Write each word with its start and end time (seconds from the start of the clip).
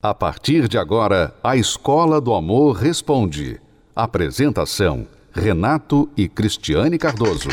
A 0.00 0.14
partir 0.14 0.68
de 0.68 0.78
agora, 0.78 1.34
a 1.42 1.56
Escola 1.56 2.20
do 2.20 2.32
Amor 2.32 2.76
Responde. 2.76 3.60
Apresentação: 3.96 5.08
Renato 5.32 6.08
e 6.16 6.28
Cristiane 6.28 6.96
Cardoso. 6.96 7.48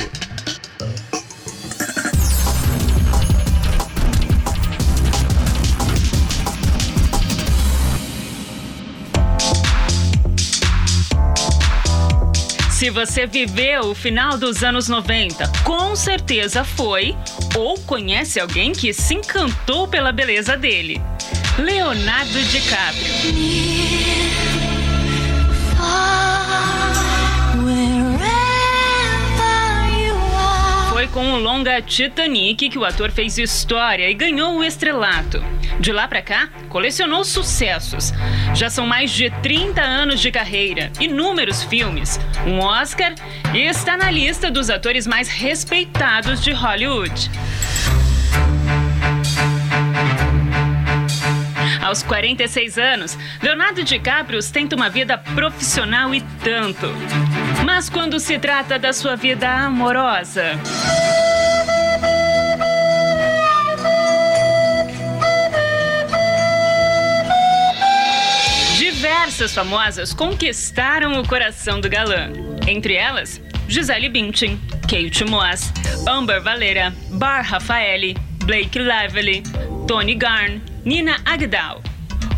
Se 12.69 12.91
você 12.91 13.25
viveu 13.25 13.85
o 13.85 13.95
final 13.95 14.37
dos 14.37 14.63
anos 14.63 14.87
90, 14.87 15.51
com 15.63 15.95
certeza 15.95 16.63
foi 16.63 17.15
ou 17.57 17.79
conhece 17.79 18.39
alguém 18.39 18.71
que 18.71 18.93
se 18.93 19.15
encantou 19.15 19.87
pela 19.87 20.11
beleza 20.11 20.55
dele. 20.55 21.01
Leonardo 21.57 22.43
DiCaprio. 22.43 23.13
Foi 30.89 31.07
com 31.07 31.31
o 31.31 31.39
longa 31.39 31.81
Titanic 31.81 32.69
que 32.69 32.77
o 32.77 32.83
ator 32.83 33.09
fez 33.09 33.37
história 33.37 34.09
e 34.09 34.13
ganhou 34.13 34.57
o 34.57 34.63
estrelato. 34.65 35.41
De 35.79 35.93
lá 35.93 36.07
para 36.09 36.21
cá, 36.21 36.49
colecionou 36.67 37.23
sucessos. 37.23 38.11
Já 38.53 38.69
são 38.69 38.85
mais 38.85 39.11
de 39.11 39.29
30 39.41 39.81
anos 39.81 40.19
de 40.19 40.31
carreira, 40.31 40.91
inúmeros 40.99 41.63
filmes, 41.63 42.19
um 42.45 42.59
Oscar 42.59 43.15
e 43.53 43.59
está 43.59 43.95
na 43.95 44.11
lista 44.11 44.51
dos 44.51 44.69
atores 44.69 45.07
mais 45.07 45.29
respeitados 45.29 46.43
de 46.43 46.51
Hollywood. 46.51 47.31
Aos 51.85 52.01
46 52.01 52.79
anos, 52.79 53.15
Leonardo 53.43 53.83
DiCaprio 53.83 54.39
tenta 54.51 54.75
uma 54.75 54.89
vida 54.89 55.19
profissional 55.19 56.15
e 56.15 56.21
tanto. 56.43 56.87
Mas 57.63 57.91
quando 57.91 58.19
se 58.19 58.39
trata 58.39 58.79
da 58.79 58.91
sua 58.91 59.15
vida 59.15 59.47
amorosa. 59.47 60.59
Diversas 68.79 69.53
famosas 69.53 70.11
conquistaram 70.11 71.19
o 71.21 71.27
coração 71.27 71.79
do 71.79 71.87
galã. 71.87 72.31
Entre 72.67 72.95
elas, 72.95 73.39
Gisele 73.67 74.09
Bündchen, 74.09 74.59
Kate 74.89 75.23
Moss, 75.23 75.71
Amber 76.07 76.41
Valera, 76.41 76.91
Bar 77.11 77.43
Raffaele, 77.43 78.17
Blake 78.43 78.79
Lively, 78.79 79.43
Tony 79.87 80.15
Garn, 80.15 80.59
Nina 80.85 81.19
Agdal. 81.25 81.81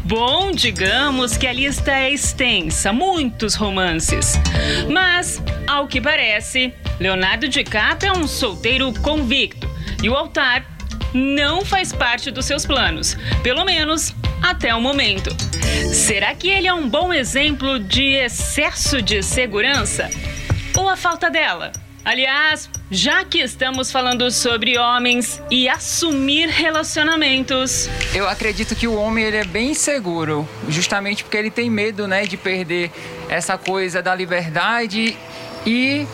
Bom, 0.05 0.53
digamos 0.53 1.35
que 1.35 1.45
a 1.45 1.51
lista 1.51 1.91
é 1.91 2.13
extensa, 2.13 2.93
muitos 2.93 3.55
romances. 3.55 4.35
Mas, 4.89 5.43
ao 5.67 5.85
que 5.85 5.99
parece, 5.99 6.73
Leonardo 6.97 7.49
DiCaprio 7.49 8.13
é 8.13 8.17
um 8.17 8.25
solteiro 8.25 8.93
convicto 9.01 9.69
e 10.01 10.09
o 10.09 10.15
altar 10.15 10.65
não 11.13 11.65
faz 11.65 11.91
parte 11.91 12.31
dos 12.31 12.45
seus 12.45 12.65
planos, 12.65 13.17
pelo 13.43 13.65
menos 13.65 14.15
até 14.41 14.73
o 14.73 14.79
momento. 14.79 15.35
Será 15.91 16.33
que 16.33 16.47
ele 16.47 16.67
é 16.67 16.73
um 16.73 16.87
bom 16.87 17.11
exemplo 17.11 17.77
de 17.79 18.13
excesso 18.13 19.01
de 19.01 19.21
segurança? 19.21 20.09
Ou 20.77 20.87
a 20.87 20.95
falta 20.95 21.29
dela? 21.29 21.73
Aliás, 22.05 22.69
já 22.89 23.25
que 23.25 23.39
estamos 23.39 23.91
falando 23.91 24.29
sobre 24.31 24.77
homens 24.77 25.41
e 25.51 25.67
assumir 25.67 26.47
relacionamentos. 26.47 27.89
Eu 28.13 28.27
acredito 28.27 28.75
que 28.75 28.87
o 28.87 28.95
homem 28.95 29.25
ele 29.25 29.37
é 29.37 29.43
bem 29.43 29.71
inseguro, 29.71 30.47
justamente 30.69 31.23
porque 31.23 31.37
ele 31.37 31.51
tem 31.51 31.69
medo, 31.69 32.07
né, 32.07 32.25
de 32.25 32.37
perder 32.37 32.91
essa 33.29 33.57
coisa 33.57 34.01
da 34.01 34.15
liberdade 34.15 35.17
e 35.65 36.07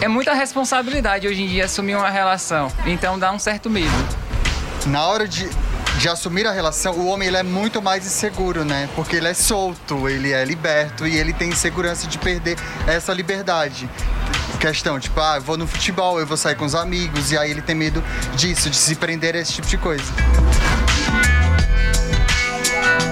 é 0.00 0.08
muita 0.08 0.32
responsabilidade 0.32 1.28
hoje 1.28 1.42
em 1.42 1.46
dia 1.46 1.66
assumir 1.66 1.96
uma 1.96 2.08
relação. 2.08 2.72
Então 2.86 3.18
dá 3.18 3.30
um 3.30 3.38
certo 3.38 3.68
medo. 3.68 3.90
Na 4.86 5.06
hora 5.06 5.28
de 5.28 5.48
de 5.98 6.08
assumir 6.08 6.46
a 6.46 6.52
relação, 6.52 6.94
o 6.94 7.06
homem 7.08 7.28
ele 7.28 7.36
é 7.36 7.42
muito 7.42 7.82
mais 7.82 8.06
inseguro, 8.06 8.64
né? 8.64 8.88
Porque 8.94 9.16
ele 9.16 9.28
é 9.28 9.34
solto, 9.34 10.08
ele 10.08 10.32
é 10.32 10.42
liberto 10.44 11.06
e 11.06 11.14
ele 11.16 11.32
tem 11.32 11.50
insegurança 11.50 12.06
de 12.06 12.16
perder 12.16 12.56
essa 12.86 13.12
liberdade. 13.12 13.86
Questão, 14.60 15.00
tipo, 15.00 15.18
ah, 15.18 15.36
eu 15.36 15.40
vou 15.40 15.56
no 15.56 15.66
futebol, 15.66 16.20
eu 16.20 16.26
vou 16.26 16.36
sair 16.36 16.54
com 16.54 16.66
os 16.66 16.74
amigos, 16.74 17.32
e 17.32 17.38
aí 17.38 17.50
ele 17.50 17.62
tem 17.62 17.74
medo 17.74 18.04
disso, 18.36 18.68
de 18.68 18.76
se 18.76 18.94
prender 18.94 19.34
a 19.34 19.38
esse 19.38 19.54
tipo 19.54 19.66
de 19.66 19.78
coisa. 19.78 20.04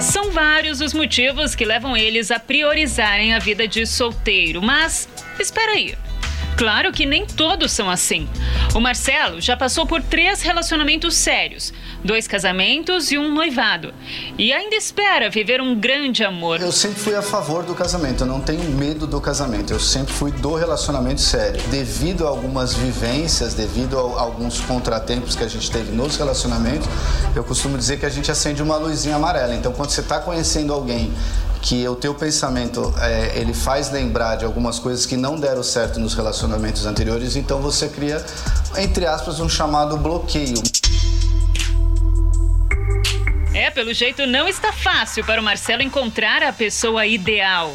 São 0.03 0.31
vários 0.31 0.83
os 0.83 0.93
motivos 0.93 1.55
que 1.55 1.65
levam 1.65 1.97
eles 1.97 2.31
a 2.31 2.39
priorizarem 2.39 3.35
a 3.35 3.39
vida 3.39 3.67
de 3.67 3.87
solteiro, 3.87 4.61
mas 4.61 5.09
espera 5.41 5.73
aí. 5.73 5.97
Claro 6.59 6.93
que 6.93 7.07
nem 7.07 7.25
todos 7.25 7.71
são 7.71 7.89
assim. 7.89 8.29
O 8.75 8.81
Marcelo 8.81 9.41
já 9.41 9.57
passou 9.57 9.87
por 9.87 10.03
três 10.03 10.43
relacionamentos 10.43 11.15
sérios, 11.15 11.73
dois 12.03 12.27
casamentos 12.27 13.13
e 13.13 13.17
um 13.17 13.33
noivado. 13.33 13.95
E 14.37 14.53
ainda 14.53 14.75
espera 14.75 15.31
viver 15.31 15.61
um 15.61 15.79
grande 15.79 16.25
amor. 16.25 16.61
Eu 16.61 16.73
sempre 16.73 16.99
fui 16.99 17.15
a 17.15 17.23
favor 17.23 17.63
do 17.63 17.77
casamento, 17.77 18.25
eu 18.25 18.27
não 18.27 18.41
tenho 18.41 18.65
medo 18.73 19.07
do 19.07 19.21
casamento. 19.21 19.73
Eu 19.73 19.79
sempre 19.79 20.13
fui 20.13 20.33
do 20.33 20.57
relacionamento 20.57 21.21
sério. 21.21 21.63
Devido 21.71 22.27
a 22.27 22.31
algumas 22.31 22.75
vivências, 22.75 23.55
devido 23.55 23.97
a 23.97 24.21
alguns 24.21 24.61
contratempos 24.61 25.37
que 25.37 25.45
a 25.45 25.49
gente 25.49 25.71
teve 25.71 25.93
nos 25.93 26.17
relacionamentos, 26.17 26.89
eu 27.37 27.45
costumo 27.45 27.79
dizer 27.79 28.01
que 28.01 28.07
a 28.07 28.11
gente 28.11 28.33
acende 28.33 28.61
uma 28.61 28.77
luzinha 28.79 29.15
amarela. 29.15 29.55
Então, 29.55 29.73
quando 29.73 29.91
você 29.91 30.01
está 30.01 30.19
conhecendo 30.19 30.73
alguém 30.73 31.15
que 31.63 31.87
o 31.89 31.95
teu 31.95 32.15
pensamento 32.15 32.95
é, 33.01 33.39
ele 33.39 33.53
faz 33.53 33.91
lembrar 33.91 34.37
de 34.37 34.45
algumas 34.45 34.79
coisas 34.79 35.07
que 35.07 35.17
não 35.17 35.39
deram 35.39 35.63
certo 35.63 35.99
nos 36.01 36.15
relacionamentos 36.15 36.87
anteriores, 36.87 37.37
então 37.37 37.61
você 37.61 37.89
cria, 37.89 38.25
entre 38.77 39.07
aspas, 39.07 39.41
um 39.41 39.49
chamado 39.49 39.97
bloqueio. 39.97 40.63
É, 43.55 43.71
pelo 43.71 43.93
jeito 43.93 44.27
não 44.27 44.47
está 44.47 44.73
fácil 44.73 45.25
para 45.25 45.41
o 45.41 45.45
Marcelo 45.45 45.83
encontrar 45.83 46.43
a 46.43 46.53
pessoa 46.53 47.07
ideal. 47.07 47.75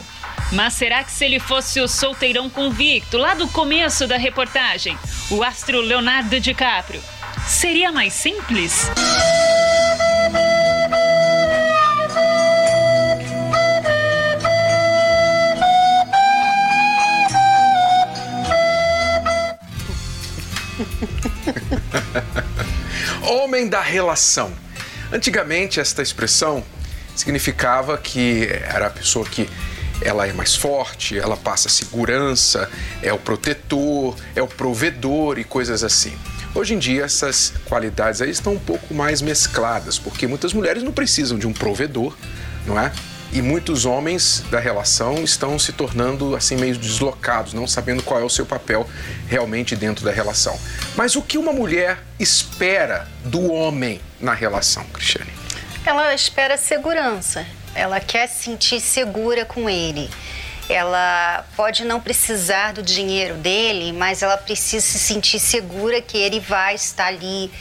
Mas 0.51 0.73
será 0.73 1.03
que 1.03 1.11
se 1.11 1.25
ele 1.25 1.39
fosse 1.39 1.81
o 1.81 1.87
solteirão 1.87 2.49
convicto, 2.49 3.17
lá 3.17 3.33
do 3.33 3.47
começo 3.47 4.07
da 4.07 4.17
reportagem, 4.17 4.97
o 5.31 5.43
astro 5.43 5.81
Leonardo 5.81 6.39
DiCaprio, 6.39 7.01
seria 7.47 7.91
mais 7.91 8.13
simples? 8.13 8.89
Da 23.69 23.81
relação. 23.81 24.51
Antigamente, 25.11 25.79
esta 25.79 26.01
expressão 26.01 26.63
significava 27.15 27.97
que 27.97 28.47
era 28.67 28.87
a 28.87 28.89
pessoa 28.89 29.25
que 29.25 29.49
ela 30.01 30.27
é 30.27 30.33
mais 30.33 30.55
forte, 30.55 31.17
ela 31.17 31.37
passa 31.37 31.69
segurança, 31.69 32.69
é 33.01 33.13
o 33.13 33.17
protetor, 33.17 34.15
é 34.35 34.41
o 34.41 34.47
provedor 34.47 35.39
e 35.39 35.43
coisas 35.43 35.83
assim. 35.83 36.13
Hoje 36.53 36.73
em 36.73 36.79
dia 36.79 37.03
essas 37.05 37.53
qualidades 37.65 38.21
aí 38.21 38.29
estão 38.29 38.53
um 38.53 38.59
pouco 38.59 38.93
mais 38.93 39.21
mescladas, 39.21 39.97
porque 39.97 40.27
muitas 40.27 40.53
mulheres 40.53 40.83
não 40.83 40.91
precisam 40.91 41.37
de 41.37 41.47
um 41.47 41.53
provedor, 41.53 42.15
não 42.65 42.79
é? 42.79 42.91
E 43.33 43.41
muitos 43.41 43.83
homens 43.83 44.43
da 44.51 44.59
relação 44.59 45.23
estão 45.23 45.57
se 45.57 45.73
tornando 45.73 46.35
assim 46.35 46.55
meio 46.55 46.77
deslocados, 46.77 47.53
não 47.53 47.67
sabendo 47.67 48.03
qual 48.03 48.19
é 48.19 48.23
o 48.23 48.29
seu 48.29 48.45
papel 48.45 48.87
realmente 49.27 49.75
dentro 49.75 50.05
da 50.05 50.11
relação. 50.11 50.57
Mas 50.95 51.15
o 51.15 51.21
que 51.21 51.37
uma 51.37 51.51
mulher 51.51 51.97
espera 52.19 53.07
do 53.25 53.51
homem 53.51 53.99
na 54.19 54.35
relação, 54.35 54.83
Cristiane? 54.85 55.31
Ela 55.83 56.13
espera 56.13 56.57
segurança. 56.57 57.45
Ela 57.73 57.99
quer 57.99 58.27
se 58.27 58.43
sentir 58.43 58.79
segura 58.79 59.45
com 59.45 59.67
ele. 59.67 60.09
Ela 60.69 61.43
pode 61.57 61.83
não 61.83 61.99
precisar 61.99 62.71
do 62.71 62.83
dinheiro 62.83 63.35
dele, 63.35 63.91
mas 63.91 64.21
ela 64.21 64.37
precisa 64.37 64.85
se 64.85 64.99
sentir 64.99 65.39
segura 65.39 66.01
que 66.01 66.17
ele 66.17 66.39
vai 66.39 66.75
estar 66.75 67.07
ali, 67.07 67.51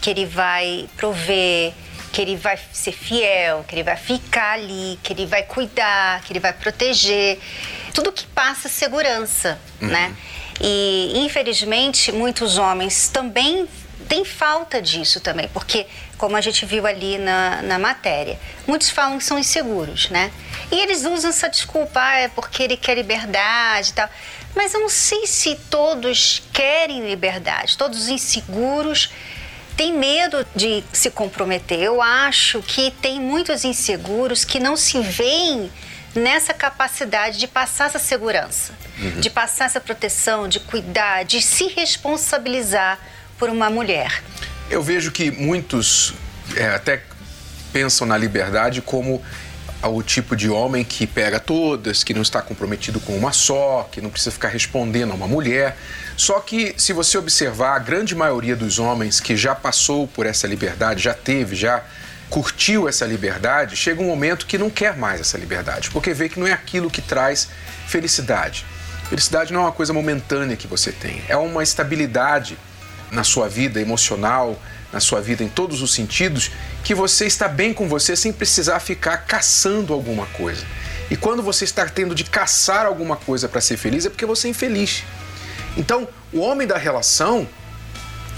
que 0.00 0.10
ele 0.10 0.26
vai 0.26 0.88
prover, 0.96 1.72
que 2.12 2.20
ele 2.20 2.36
vai 2.36 2.58
ser 2.72 2.92
fiel, 2.92 3.64
que 3.66 3.74
ele 3.74 3.82
vai 3.82 3.96
ficar 3.96 4.52
ali, 4.52 4.98
que 5.02 5.14
ele 5.14 5.24
vai 5.24 5.42
cuidar, 5.42 6.20
que 6.22 6.32
ele 6.32 6.40
vai 6.40 6.52
proteger. 6.52 7.38
Tudo 7.94 8.12
que 8.12 8.26
passa 8.26 8.68
segurança, 8.68 9.58
uhum. 9.80 9.88
né? 9.88 10.14
E 10.60 11.12
infelizmente 11.16 12.12
muitos 12.12 12.58
homens 12.58 13.08
também 13.08 13.66
têm 14.08 14.24
falta 14.26 14.82
disso 14.82 15.20
também, 15.20 15.48
porque 15.48 15.86
como 16.18 16.36
a 16.36 16.40
gente 16.40 16.66
viu 16.66 16.86
ali 16.86 17.16
na, 17.16 17.62
na 17.62 17.78
matéria, 17.78 18.38
muitos 18.66 18.90
falam 18.90 19.16
que 19.16 19.24
são 19.24 19.38
inseguros, 19.38 20.10
né? 20.10 20.30
E 20.70 20.78
eles 20.78 21.04
usam 21.04 21.30
essa 21.30 21.48
desculpa, 21.48 21.98
ah, 21.98 22.18
é 22.18 22.28
porque 22.28 22.62
ele 22.62 22.76
quer 22.76 22.94
liberdade 22.94 23.90
e 23.90 23.92
tal. 23.94 24.08
Mas 24.54 24.74
eu 24.74 24.80
não 24.80 24.88
sei 24.90 25.26
se 25.26 25.56
todos 25.70 26.42
querem 26.52 27.08
liberdade, 27.08 27.78
todos 27.78 28.08
inseguros 28.08 29.10
tem 29.82 29.92
medo 29.92 30.46
de 30.54 30.84
se 30.92 31.10
comprometer. 31.10 31.80
Eu 31.80 32.00
acho 32.00 32.62
que 32.62 32.92
tem 33.02 33.20
muitos 33.20 33.64
inseguros 33.64 34.44
que 34.44 34.60
não 34.60 34.76
se 34.76 35.00
veem 35.00 35.72
nessa 36.14 36.54
capacidade 36.54 37.36
de 37.36 37.48
passar 37.48 37.86
essa 37.86 37.98
segurança, 37.98 38.72
uhum. 39.00 39.18
de 39.18 39.28
passar 39.28 39.64
essa 39.64 39.80
proteção, 39.80 40.46
de 40.46 40.60
cuidar, 40.60 41.24
de 41.24 41.42
se 41.42 41.66
responsabilizar 41.66 42.96
por 43.36 43.50
uma 43.50 43.68
mulher. 43.68 44.22
Eu 44.70 44.84
vejo 44.84 45.10
que 45.10 45.32
muitos 45.32 46.14
é, 46.54 46.68
até 46.68 47.02
pensam 47.72 48.06
na 48.06 48.16
liberdade 48.16 48.80
como 48.80 49.20
o 49.88 50.02
tipo 50.02 50.36
de 50.36 50.48
homem 50.48 50.84
que 50.84 51.06
pega 51.06 51.40
todas, 51.40 52.04
que 52.04 52.14
não 52.14 52.22
está 52.22 52.40
comprometido 52.40 53.00
com 53.00 53.16
uma 53.16 53.32
só, 53.32 53.88
que 53.90 54.00
não 54.00 54.10
precisa 54.10 54.30
ficar 54.30 54.48
respondendo 54.48 55.12
a 55.12 55.14
uma 55.14 55.26
mulher. 55.26 55.76
Só 56.16 56.40
que, 56.40 56.74
se 56.76 56.92
você 56.92 57.18
observar, 57.18 57.76
a 57.76 57.78
grande 57.78 58.14
maioria 58.14 58.54
dos 58.54 58.78
homens 58.78 59.20
que 59.20 59.36
já 59.36 59.54
passou 59.54 60.06
por 60.06 60.26
essa 60.26 60.46
liberdade, 60.46 61.02
já 61.02 61.14
teve, 61.14 61.56
já 61.56 61.82
curtiu 62.30 62.88
essa 62.88 63.04
liberdade, 63.04 63.76
chega 63.76 64.00
um 64.00 64.06
momento 64.06 64.46
que 64.46 64.56
não 64.56 64.70
quer 64.70 64.96
mais 64.96 65.20
essa 65.20 65.36
liberdade, 65.36 65.90
porque 65.90 66.14
vê 66.14 66.28
que 66.28 66.40
não 66.40 66.46
é 66.46 66.52
aquilo 66.52 66.90
que 66.90 67.02
traz 67.02 67.48
felicidade. 67.86 68.64
Felicidade 69.10 69.52
não 69.52 69.60
é 69.60 69.64
uma 69.64 69.72
coisa 69.72 69.92
momentânea 69.92 70.56
que 70.56 70.66
você 70.66 70.90
tem, 70.92 71.22
é 71.28 71.36
uma 71.36 71.62
estabilidade 71.62 72.56
na 73.10 73.22
sua 73.22 73.48
vida 73.48 73.80
emocional, 73.80 74.58
na 74.92 75.00
sua 75.00 75.20
vida 75.20 75.42
em 75.42 75.48
todos 75.48 75.80
os 75.80 75.94
sentidos, 75.94 76.50
que 76.84 76.94
você 76.94 77.26
está 77.26 77.48
bem 77.48 77.72
com 77.72 77.88
você 77.88 78.14
sem 78.14 78.32
precisar 78.32 78.78
ficar 78.80 79.18
caçando 79.18 79.92
alguma 79.92 80.26
coisa. 80.26 80.64
E 81.10 81.16
quando 81.16 81.42
você 81.42 81.64
está 81.64 81.86
tendo 81.88 82.14
de 82.14 82.24
caçar 82.24 82.86
alguma 82.86 83.16
coisa 83.16 83.48
para 83.48 83.60
ser 83.60 83.76
feliz, 83.76 84.04
é 84.04 84.10
porque 84.10 84.26
você 84.26 84.48
é 84.48 84.50
infeliz. 84.50 85.02
Então, 85.76 86.06
o 86.32 86.40
homem 86.40 86.66
da 86.66 86.76
relação, 86.76 87.48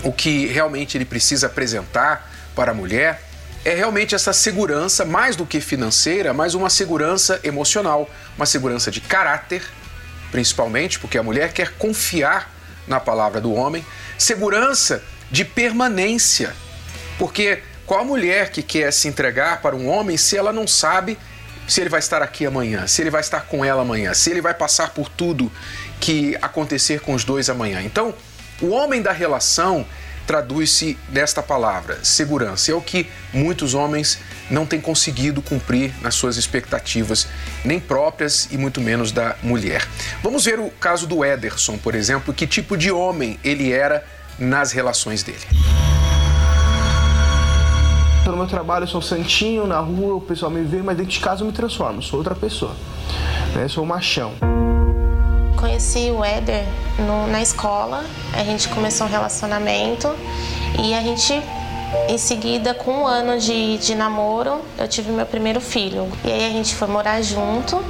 o 0.02 0.12
que 0.12 0.46
realmente 0.46 0.96
ele 0.96 1.04
precisa 1.04 1.46
apresentar 1.46 2.30
para 2.54 2.70
a 2.70 2.74
mulher 2.74 3.20
é 3.64 3.74
realmente 3.74 4.14
essa 4.14 4.32
segurança, 4.32 5.04
mais 5.04 5.36
do 5.36 5.46
que 5.46 5.60
financeira, 5.60 6.34
mas 6.34 6.54
uma 6.54 6.68
segurança 6.68 7.40
emocional, 7.42 8.08
uma 8.36 8.44
segurança 8.44 8.90
de 8.90 9.00
caráter, 9.00 9.62
principalmente, 10.30 10.98
porque 10.98 11.16
a 11.16 11.22
mulher 11.22 11.52
quer 11.52 11.72
confiar 11.72 12.52
na 12.86 13.00
palavra 13.00 13.40
do 13.40 13.52
homem, 13.54 13.84
segurança 14.18 15.02
de 15.30 15.44
permanência, 15.44 16.54
porque 17.18 17.62
qual 17.86 18.04
mulher 18.04 18.50
que 18.50 18.62
quer 18.62 18.92
se 18.92 19.08
entregar 19.08 19.60
para 19.60 19.76
um 19.76 19.88
homem 19.88 20.16
se 20.16 20.36
ela 20.36 20.52
não 20.52 20.66
sabe 20.66 21.18
se 21.66 21.80
ele 21.80 21.88
vai 21.88 22.00
estar 22.00 22.22
aqui 22.22 22.44
amanhã, 22.44 22.86
se 22.86 23.02
ele 23.02 23.10
vai 23.10 23.20
estar 23.20 23.42
com 23.42 23.64
ela 23.64 23.82
amanhã, 23.82 24.12
se 24.12 24.30
ele 24.30 24.40
vai 24.40 24.54
passar 24.54 24.90
por 24.90 25.08
tudo 25.08 25.50
que 26.00 26.36
acontecer 26.42 27.00
com 27.00 27.14
os 27.14 27.24
dois 27.24 27.48
amanhã. 27.48 27.82
Então, 27.82 28.14
o 28.60 28.68
homem 28.68 29.00
da 29.00 29.12
relação 29.12 29.86
traduz-se 30.26 30.98
nesta 31.10 31.42
palavra, 31.42 31.98
segurança. 32.02 32.70
É 32.70 32.74
o 32.74 32.80
que 32.80 33.06
muitos 33.32 33.74
homens 33.74 34.18
não 34.50 34.66
têm 34.66 34.80
conseguido 34.80 35.42
cumprir 35.42 35.92
nas 36.00 36.14
suas 36.14 36.36
expectativas, 36.36 37.28
nem 37.64 37.78
próprias 37.78 38.48
e 38.50 38.56
muito 38.56 38.80
menos 38.80 39.12
da 39.12 39.36
mulher. 39.42 39.86
Vamos 40.22 40.44
ver 40.44 40.58
o 40.58 40.70
caso 40.70 41.06
do 41.06 41.24
Ederson, 41.24 41.78
por 41.78 41.94
exemplo, 41.94 42.32
que 42.32 42.46
tipo 42.46 42.76
de 42.76 42.90
homem 42.90 43.38
ele 43.44 43.72
era 43.72 44.04
nas 44.38 44.72
relações 44.72 45.22
dele. 45.22 45.46
No 48.26 48.36
meu 48.36 48.46
trabalho 48.46 48.84
eu 48.84 48.88
sou 48.88 49.02
santinho, 49.02 49.66
na 49.66 49.78
rua 49.78 50.16
o 50.16 50.20
pessoal 50.20 50.50
me 50.50 50.62
vê, 50.62 50.82
mas 50.82 50.96
dentro 50.96 51.12
de 51.12 51.20
casa 51.20 51.42
eu 51.42 51.46
me 51.46 51.52
transformo, 51.52 52.02
sou 52.02 52.18
outra 52.18 52.34
pessoa. 52.34 52.74
Né? 53.54 53.68
Sou 53.68 53.84
um 53.84 53.86
machão 53.86 54.32
conheci 55.64 56.10
o 56.10 56.22
Éder 56.22 56.66
no, 56.98 57.26
na 57.26 57.40
escola, 57.40 58.04
a 58.34 58.44
gente 58.44 58.68
começou 58.68 59.06
um 59.06 59.10
relacionamento 59.10 60.14
e 60.78 60.92
a 60.92 61.00
gente, 61.00 61.42
em 62.06 62.18
seguida, 62.18 62.74
com 62.74 62.92
um 62.92 63.06
ano 63.06 63.40
de, 63.40 63.78
de 63.78 63.94
namoro, 63.94 64.60
eu 64.76 64.86
tive 64.86 65.10
meu 65.10 65.24
primeiro 65.24 65.62
filho. 65.62 66.06
E 66.22 66.30
aí 66.30 66.44
a 66.44 66.50
gente 66.50 66.74
foi 66.74 66.86
morar 66.86 67.22
junto 67.22 67.82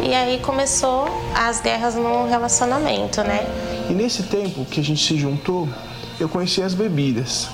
e 0.00 0.14
aí 0.14 0.38
começou 0.38 1.06
as 1.34 1.60
guerras 1.60 1.94
no 1.94 2.26
relacionamento, 2.26 3.22
né? 3.22 3.46
E 3.90 3.92
nesse 3.92 4.24
tempo 4.24 4.64
que 4.64 4.80
a 4.80 4.82
gente 4.82 5.04
se 5.04 5.18
juntou, 5.18 5.68
eu 6.18 6.28
conheci 6.28 6.62
as 6.62 6.74
bebidas. 6.74 7.48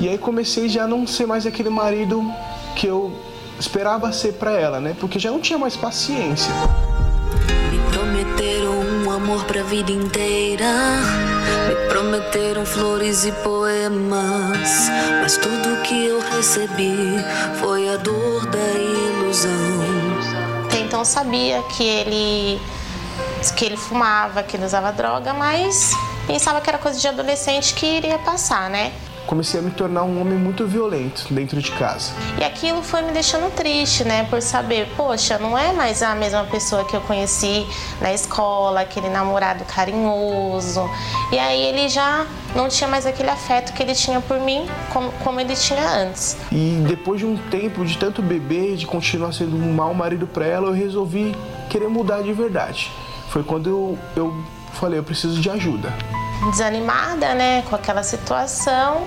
E 0.00 0.08
aí 0.08 0.18
comecei 0.18 0.68
já 0.68 0.84
a 0.84 0.86
não 0.86 1.06
ser 1.06 1.26
mais 1.26 1.46
aquele 1.46 1.70
marido 1.70 2.22
que 2.76 2.86
eu 2.86 3.12
esperava 3.58 4.12
ser 4.12 4.34
para 4.34 4.52
ela, 4.52 4.80
né? 4.80 4.94
Porque 4.98 5.18
já 5.18 5.30
não 5.30 5.40
tinha 5.40 5.58
mais 5.58 5.76
paciência. 5.76 6.52
Me 7.70 7.78
prometeram 7.92 8.72
um 9.04 9.10
amor 9.10 9.44
pra 9.44 9.62
vida 9.62 9.92
inteira. 9.92 10.64
Me 11.68 11.88
prometeram 11.88 12.64
flores 12.64 13.24
e 13.24 13.32
poemas. 13.32 14.88
Mas 15.20 15.36
tudo 15.36 15.82
que 15.82 16.06
eu 16.06 16.20
recebi 16.36 16.94
foi 17.60 17.88
a 17.88 17.96
dor 17.96 18.46
da 18.46 18.58
ilusão. 18.58 19.79
Então 20.90 21.04
sabia 21.04 21.62
que 21.62 21.84
ele 21.84 22.60
que 23.56 23.64
ele 23.64 23.76
fumava, 23.76 24.42
que 24.42 24.56
ele 24.56 24.64
usava 24.64 24.90
droga, 24.90 25.32
mas 25.32 25.92
pensava 26.26 26.60
que 26.60 26.68
era 26.68 26.78
coisa 26.78 26.98
de 26.98 27.06
adolescente 27.06 27.74
que 27.74 27.86
iria 27.86 28.18
passar, 28.18 28.68
né? 28.68 28.92
Comecei 29.26 29.60
a 29.60 29.62
me 29.62 29.70
tornar 29.70 30.02
um 30.02 30.20
homem 30.20 30.38
muito 30.38 30.66
violento 30.66 31.32
dentro 31.32 31.60
de 31.60 31.70
casa. 31.72 32.12
E 32.38 32.44
aquilo 32.44 32.82
foi 32.82 33.02
me 33.02 33.12
deixando 33.12 33.50
triste, 33.54 34.04
né? 34.04 34.24
Por 34.28 34.42
saber, 34.42 34.88
poxa, 34.96 35.38
não 35.38 35.56
é 35.56 35.72
mais 35.72 36.02
a 36.02 36.14
mesma 36.14 36.44
pessoa 36.44 36.84
que 36.84 36.96
eu 36.96 37.00
conheci 37.02 37.66
na 38.00 38.12
escola, 38.12 38.80
aquele 38.80 39.08
namorado 39.08 39.64
carinhoso. 39.64 40.88
E 41.32 41.38
aí 41.38 41.62
ele 41.62 41.88
já 41.88 42.26
não 42.54 42.68
tinha 42.68 42.88
mais 42.88 43.06
aquele 43.06 43.30
afeto 43.30 43.72
que 43.72 43.82
ele 43.82 43.94
tinha 43.94 44.20
por 44.20 44.40
mim, 44.40 44.66
como, 44.92 45.12
como 45.24 45.40
ele 45.40 45.54
tinha 45.54 45.88
antes. 45.88 46.36
E 46.50 46.82
depois 46.86 47.20
de 47.20 47.26
um 47.26 47.36
tempo 47.36 47.84
de 47.84 47.96
tanto 47.96 48.22
beber, 48.22 48.76
de 48.76 48.86
continuar 48.86 49.32
sendo 49.32 49.56
um 49.56 49.72
mau 49.72 49.94
marido 49.94 50.26
para 50.26 50.46
ela, 50.46 50.68
eu 50.68 50.72
resolvi 50.72 51.34
querer 51.68 51.88
mudar 51.88 52.22
de 52.22 52.32
verdade. 52.32 52.90
Foi 53.28 53.44
quando 53.44 53.68
eu, 53.68 53.98
eu 54.16 54.44
falei, 54.74 54.98
eu 54.98 55.04
preciso 55.04 55.40
de 55.40 55.48
ajuda 55.48 55.92
desanimada, 56.50 57.34
né, 57.34 57.62
com 57.68 57.74
aquela 57.74 58.02
situação. 58.02 59.06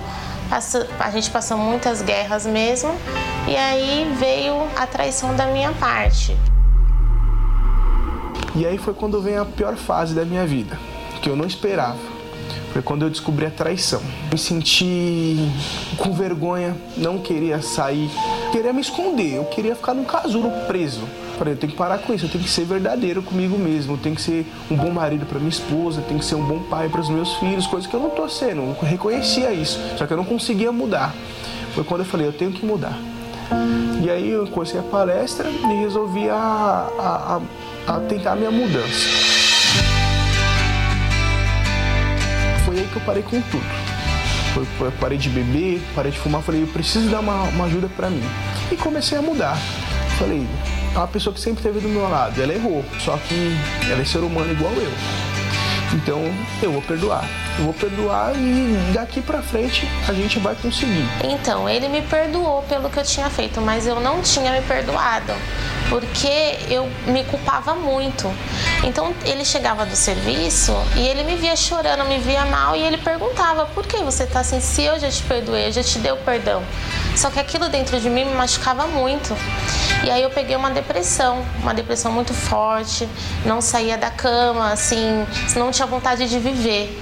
A 1.00 1.10
gente 1.10 1.30
passou 1.30 1.58
muitas 1.58 2.02
guerras 2.02 2.46
mesmo, 2.46 2.94
e 3.48 3.56
aí 3.56 4.14
veio 4.18 4.54
a 4.76 4.86
traição 4.86 5.34
da 5.34 5.46
minha 5.46 5.72
parte. 5.72 6.36
E 8.54 8.64
aí 8.64 8.78
foi 8.78 8.94
quando 8.94 9.20
veio 9.20 9.42
a 9.42 9.44
pior 9.44 9.74
fase 9.74 10.14
da 10.14 10.24
minha 10.24 10.46
vida, 10.46 10.78
que 11.20 11.28
eu 11.28 11.34
não 11.34 11.44
esperava. 11.44 11.98
Foi 12.72 12.82
quando 12.82 13.02
eu 13.02 13.10
descobri 13.10 13.46
a 13.46 13.50
traição. 13.50 14.00
Me 14.30 14.38
senti 14.38 15.50
com 15.96 16.12
vergonha, 16.12 16.76
não 16.96 17.18
queria 17.18 17.62
sair, 17.62 18.10
queria 18.52 18.72
me 18.72 18.80
esconder, 18.80 19.36
eu 19.36 19.44
queria 19.44 19.74
ficar 19.74 19.94
num 19.94 20.04
casulo 20.04 20.50
preso. 20.66 21.02
Falei, 21.38 21.54
eu 21.54 21.58
tenho 21.58 21.72
que 21.72 21.78
parar 21.78 21.98
com 21.98 22.14
isso, 22.14 22.26
eu 22.26 22.30
tenho 22.30 22.44
que 22.44 22.50
ser 22.50 22.64
verdadeiro 22.64 23.22
comigo 23.22 23.58
mesmo, 23.58 23.94
eu 23.94 23.98
tenho 23.98 24.14
que 24.14 24.22
ser 24.22 24.46
um 24.70 24.76
bom 24.76 24.90
marido 24.90 25.26
para 25.26 25.38
minha 25.38 25.50
esposa, 25.50 26.00
eu 26.00 26.04
tenho 26.04 26.20
que 26.20 26.26
ser 26.26 26.36
um 26.36 26.44
bom 26.44 26.60
pai 26.60 26.88
para 26.88 27.00
os 27.00 27.08
meus 27.08 27.34
filhos, 27.34 27.66
coisa 27.66 27.88
que 27.88 27.94
eu 27.94 28.00
não 28.00 28.10
tô 28.10 28.28
sendo, 28.28 28.62
eu 28.62 28.76
reconhecia 28.82 29.52
isso, 29.52 29.80
só 29.96 30.06
que 30.06 30.12
eu 30.12 30.16
não 30.16 30.24
conseguia 30.24 30.70
mudar. 30.70 31.12
Foi 31.74 31.82
quando 31.82 32.02
eu 32.02 32.06
falei, 32.06 32.26
eu 32.28 32.32
tenho 32.32 32.52
que 32.52 32.64
mudar. 32.64 32.96
E 34.02 34.08
aí 34.08 34.30
eu 34.30 34.46
comecei 34.46 34.78
a 34.78 34.82
palestra 34.82 35.48
e 35.48 35.80
resolvi 35.80 36.28
a, 36.28 36.34
a, 36.36 37.40
a, 37.88 37.96
a 37.96 38.00
tentar 38.00 38.32
a 38.32 38.36
minha 38.36 38.50
mudança. 38.50 39.08
Foi 42.64 42.78
aí 42.78 42.88
que 42.90 42.96
eu 42.96 43.02
parei 43.02 43.22
com 43.22 43.40
tudo. 43.40 43.64
Parei 45.00 45.18
de 45.18 45.28
beber, 45.28 45.82
parei 45.96 46.12
de 46.12 46.18
fumar, 46.18 46.42
falei, 46.42 46.62
eu 46.62 46.66
preciso 46.68 47.10
dar 47.10 47.20
uma, 47.20 47.42
uma 47.42 47.64
ajuda 47.64 47.88
para 47.96 48.08
mim. 48.08 48.22
E 48.70 48.76
comecei 48.76 49.18
a 49.18 49.22
mudar. 49.22 49.56
Falei, 50.18 50.46
é 50.94 50.98
uma 50.98 51.08
pessoa 51.08 51.34
que 51.34 51.40
sempre 51.40 51.58
esteve 51.58 51.80
do 51.80 51.88
meu 51.88 52.08
lado. 52.08 52.40
Ela 52.40 52.54
errou, 52.54 52.84
só 53.00 53.16
que 53.16 53.56
ela 53.90 54.00
é 54.00 54.04
ser 54.04 54.18
humano 54.18 54.52
igual 54.52 54.72
eu. 54.72 54.92
Então 55.92 56.20
eu 56.62 56.72
vou 56.72 56.82
perdoar. 56.82 57.24
Eu 57.58 57.66
vou 57.66 57.74
perdoar 57.74 58.32
e 58.34 58.92
daqui 58.92 59.20
para 59.20 59.40
frente 59.42 59.88
a 60.08 60.12
gente 60.12 60.38
vai 60.38 60.54
conseguir. 60.56 61.04
Então, 61.22 61.68
ele 61.68 61.88
me 61.88 62.02
perdoou 62.02 62.62
pelo 62.62 62.90
que 62.90 62.98
eu 62.98 63.04
tinha 63.04 63.30
feito, 63.30 63.60
mas 63.60 63.86
eu 63.86 64.00
não 64.00 64.20
tinha 64.20 64.50
me 64.50 64.60
perdoado, 64.62 65.32
porque 65.88 66.58
eu 66.68 66.90
me 67.06 67.22
culpava 67.24 67.76
muito. 67.76 68.28
Então, 68.82 69.14
ele 69.24 69.44
chegava 69.44 69.86
do 69.86 69.94
serviço 69.94 70.74
e 70.96 71.06
ele 71.06 71.22
me 71.22 71.36
via 71.36 71.54
chorando, 71.54 72.04
me 72.06 72.18
via 72.18 72.44
mal 72.46 72.74
e 72.74 72.82
ele 72.82 72.98
perguntava: 72.98 73.66
"Por 73.66 73.86
que 73.86 73.98
você 73.98 74.26
tá 74.26 74.40
assim? 74.40 74.60
Se 74.60 74.82
eu 74.82 74.98
já 74.98 75.08
te 75.08 75.22
perdoei, 75.22 75.68
eu 75.68 75.72
já 75.72 75.82
te 75.84 75.98
dei 76.00 76.10
o 76.10 76.16
perdão". 76.16 76.62
Só 77.16 77.30
que 77.30 77.38
aquilo 77.38 77.68
dentro 77.68 78.00
de 78.00 78.10
mim 78.10 78.24
me 78.24 78.34
machucava 78.34 78.86
muito. 78.86 79.36
E 80.04 80.10
aí 80.10 80.22
eu 80.22 80.30
peguei 80.30 80.56
uma 80.56 80.70
depressão, 80.70 81.44
uma 81.62 81.72
depressão 81.72 82.12
muito 82.12 82.34
forte, 82.34 83.08
não 83.44 83.60
saía 83.60 83.96
da 83.96 84.10
cama, 84.10 84.72
assim, 84.72 85.26
não 85.56 85.70
tinha 85.70 85.86
vontade 85.86 86.28
de 86.28 86.38
viver, 86.38 87.00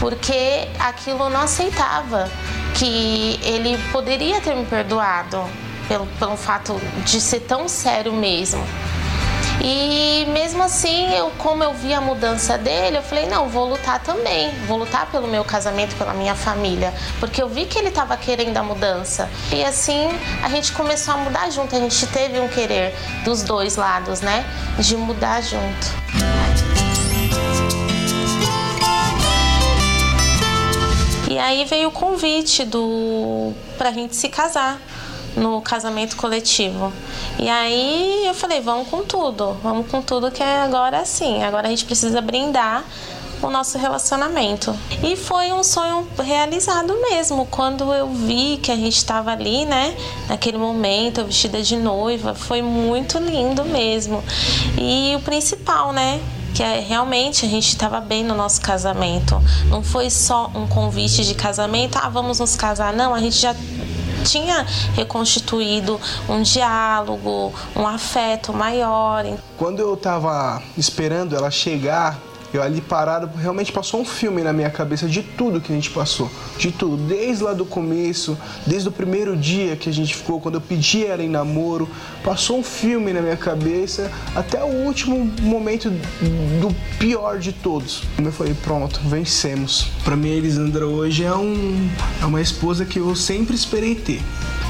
porque 0.00 0.68
aquilo 0.78 1.24
eu 1.24 1.30
não 1.30 1.42
aceitava 1.42 2.30
que 2.74 3.38
ele 3.42 3.76
poderia 3.92 4.40
ter 4.40 4.54
me 4.54 4.64
perdoado 4.64 5.44
pelo, 5.88 6.06
pelo 6.18 6.36
fato 6.36 6.80
de 7.04 7.20
ser 7.20 7.40
tão 7.40 7.68
sério 7.68 8.12
mesmo. 8.12 8.64
E 9.60 10.24
mesmo 10.26 10.62
assim, 10.62 11.12
eu, 11.14 11.30
como 11.32 11.64
eu 11.64 11.74
vi 11.74 11.92
a 11.92 12.00
mudança 12.00 12.56
dele, 12.56 12.98
eu 12.98 13.02
falei, 13.02 13.26
não, 13.26 13.48
vou 13.48 13.68
lutar 13.68 14.00
também. 14.00 14.50
Vou 14.66 14.78
lutar 14.78 15.10
pelo 15.10 15.26
meu 15.26 15.44
casamento, 15.44 15.96
pela 15.96 16.14
minha 16.14 16.34
família. 16.34 16.94
Porque 17.18 17.42
eu 17.42 17.48
vi 17.48 17.66
que 17.66 17.78
ele 17.78 17.88
estava 17.88 18.16
querendo 18.16 18.56
a 18.56 18.62
mudança. 18.62 19.28
E 19.52 19.64
assim, 19.64 20.08
a 20.42 20.48
gente 20.48 20.72
começou 20.72 21.14
a 21.14 21.16
mudar 21.18 21.50
junto. 21.50 21.74
A 21.74 21.80
gente 21.80 22.06
teve 22.06 22.38
um 22.38 22.48
querer 22.48 22.94
dos 23.24 23.42
dois 23.42 23.76
lados, 23.76 24.20
né? 24.20 24.44
De 24.78 24.96
mudar 24.96 25.40
junto. 25.42 25.86
E 31.30 31.38
aí 31.38 31.64
veio 31.66 31.88
o 31.88 31.92
convite 31.92 32.64
do 32.64 33.52
pra 33.76 33.92
gente 33.92 34.16
se 34.16 34.28
casar 34.28 34.80
no 35.36 35.60
casamento 35.60 36.16
coletivo. 36.16 36.92
E 37.38 37.48
aí 37.48 38.26
eu 38.26 38.34
falei, 38.34 38.60
vamos 38.60 38.88
com 38.88 39.02
tudo, 39.02 39.56
vamos 39.62 39.90
com 39.90 40.02
tudo 40.02 40.30
que 40.30 40.42
é 40.42 40.62
agora 40.62 41.04
sim. 41.04 41.42
Agora 41.42 41.66
a 41.66 41.70
gente 41.70 41.84
precisa 41.84 42.20
brindar 42.20 42.84
o 43.42 43.50
nosso 43.50 43.78
relacionamento. 43.78 44.76
E 45.02 45.16
foi 45.16 45.52
um 45.52 45.62
sonho 45.62 46.06
realizado 46.18 46.94
mesmo. 47.00 47.46
Quando 47.46 47.92
eu 47.92 48.08
vi 48.08 48.58
que 48.62 48.72
a 48.72 48.76
gente 48.76 48.96
estava 48.96 49.30
ali, 49.30 49.64
né, 49.64 49.96
naquele 50.28 50.58
momento, 50.58 51.24
vestida 51.24 51.62
de 51.62 51.76
noiva, 51.76 52.34
foi 52.34 52.62
muito 52.62 53.18
lindo 53.18 53.64
mesmo. 53.64 54.22
E 54.76 55.14
o 55.16 55.20
principal, 55.20 55.92
né, 55.92 56.20
que 56.54 56.62
é, 56.62 56.80
realmente 56.80 57.46
a 57.46 57.48
gente 57.48 57.68
estava 57.68 58.00
bem 58.00 58.24
no 58.24 58.34
nosso 58.34 58.60
casamento. 58.60 59.40
Não 59.68 59.82
foi 59.82 60.10
só 60.10 60.50
um 60.54 60.66
convite 60.66 61.24
de 61.24 61.34
casamento, 61.34 61.98
ah, 62.02 62.08
vamos 62.08 62.40
nos 62.40 62.56
casar. 62.56 62.92
Não, 62.92 63.14
a 63.14 63.20
gente 63.20 63.36
já 63.36 63.54
tinha 64.24 64.66
reconstituído 64.94 66.00
um 66.28 66.42
diálogo, 66.42 67.52
um 67.74 67.86
afeto 67.86 68.52
maior. 68.52 69.24
Quando 69.56 69.80
eu 69.80 69.94
estava 69.94 70.62
esperando 70.76 71.34
ela 71.34 71.50
chegar 71.50 72.18
eu 72.52 72.62
ali 72.62 72.80
parado, 72.80 73.30
realmente 73.36 73.70
passou 73.72 74.00
um 74.00 74.04
filme 74.04 74.42
na 74.42 74.52
minha 74.52 74.70
cabeça 74.70 75.06
de 75.06 75.22
tudo 75.22 75.60
que 75.60 75.72
a 75.72 75.74
gente 75.74 75.90
passou. 75.90 76.30
De 76.56 76.70
tudo. 76.70 76.96
Desde 76.96 77.44
lá 77.44 77.52
do 77.52 77.64
começo, 77.64 78.36
desde 78.66 78.88
o 78.88 78.92
primeiro 78.92 79.36
dia 79.36 79.76
que 79.76 79.88
a 79.88 79.92
gente 79.92 80.14
ficou, 80.14 80.40
quando 80.40 80.54
eu 80.54 80.60
pedi 80.60 81.04
ela 81.04 81.22
em 81.22 81.28
namoro. 81.28 81.88
Passou 82.24 82.58
um 82.58 82.62
filme 82.62 83.12
na 83.12 83.20
minha 83.20 83.36
cabeça 83.36 84.10
até 84.34 84.62
o 84.62 84.84
último 84.84 85.30
momento 85.42 85.90
do 85.90 86.74
pior 86.98 87.38
de 87.38 87.52
todos. 87.52 88.02
Eu 88.18 88.32
falei, 88.32 88.54
pronto, 88.54 89.00
vencemos. 89.04 89.88
Para 90.04 90.16
mim, 90.16 90.30
a 90.30 90.34
Elisandra 90.34 90.86
hoje 90.86 91.24
é, 91.24 91.34
um, 91.34 91.88
é 92.20 92.24
uma 92.24 92.40
esposa 92.40 92.84
que 92.84 92.98
eu 92.98 93.14
sempre 93.14 93.54
esperei 93.54 93.94
ter. 93.94 94.20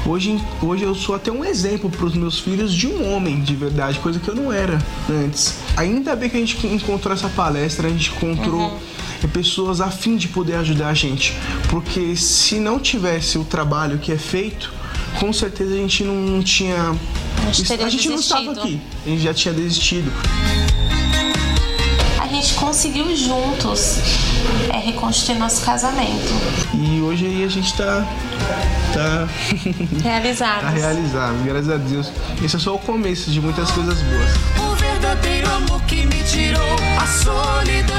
Hoje, 0.05 0.41
hoje 0.61 0.83
eu 0.83 0.95
sou 0.95 1.13
até 1.13 1.29
um 1.29 1.43
exemplo 1.43 1.89
para 1.89 2.05
os 2.05 2.15
meus 2.15 2.39
filhos 2.39 2.73
de 2.73 2.87
um 2.87 3.13
homem 3.13 3.41
de 3.41 3.53
verdade, 3.53 3.99
coisa 3.99 4.17
que 4.17 4.27
eu 4.29 4.35
não 4.35 4.51
era 4.51 4.79
antes. 5.09 5.57
Ainda 5.75 6.15
bem 6.15 6.29
que 6.29 6.37
a 6.37 6.39
gente 6.39 6.67
encontrou 6.67 7.13
essa 7.13 7.27
palestra, 7.29 7.68
a 7.77 7.89
gente 7.89 8.11
encontrou 8.11 8.79
uhum. 9.21 9.29
pessoas 9.29 9.81
a 9.81 9.89
fim 9.89 10.15
de 10.15 10.27
poder 10.27 10.55
ajudar 10.55 10.89
a 10.89 10.93
gente. 10.93 11.33
Porque 11.69 12.15
se 12.15 12.59
não 12.59 12.79
tivesse 12.79 13.37
o 13.37 13.43
trabalho 13.43 13.97
que 13.97 14.11
é 14.11 14.17
feito, 14.17 14.71
com 15.19 15.31
certeza 15.31 15.73
a 15.73 15.77
gente 15.77 16.03
não 16.03 16.41
tinha. 16.41 16.95
A 17.47 17.51
gente, 17.51 17.73
a 17.73 17.89
gente 17.89 18.09
não 18.09 18.15
estava 18.15 18.51
aqui, 18.51 18.79
a 19.05 19.09
gente 19.09 19.21
já 19.23 19.33
tinha 19.33 19.53
desistido 19.53 20.11
a 22.29 22.31
gente 22.31 22.53
conseguiu 22.53 23.15
juntos 23.15 23.97
é, 24.71 24.77
reconstruir 24.77 25.39
nosso 25.39 25.65
casamento. 25.65 26.31
E 26.75 27.01
hoje 27.01 27.25
aí 27.25 27.43
a 27.43 27.47
gente 27.47 27.73
tá. 27.73 28.05
tá. 28.93 29.27
realizado. 30.03 30.61
tá 30.61 30.69
realizado, 30.69 31.43
graças 31.43 31.69
a 31.69 31.77
Deus. 31.77 32.11
Esse 32.43 32.55
é 32.55 32.59
só 32.59 32.75
o 32.75 32.79
começo 32.79 33.31
de 33.31 33.41
muitas 33.41 33.71
coisas 33.71 33.99
boas. 34.03 34.58
Verdadeiro 34.99 35.49
amor 35.49 35.81
que 35.83 36.05
me 36.05 36.23
tirou 36.23 36.75
a 36.99 37.07
solidão. 37.07 37.95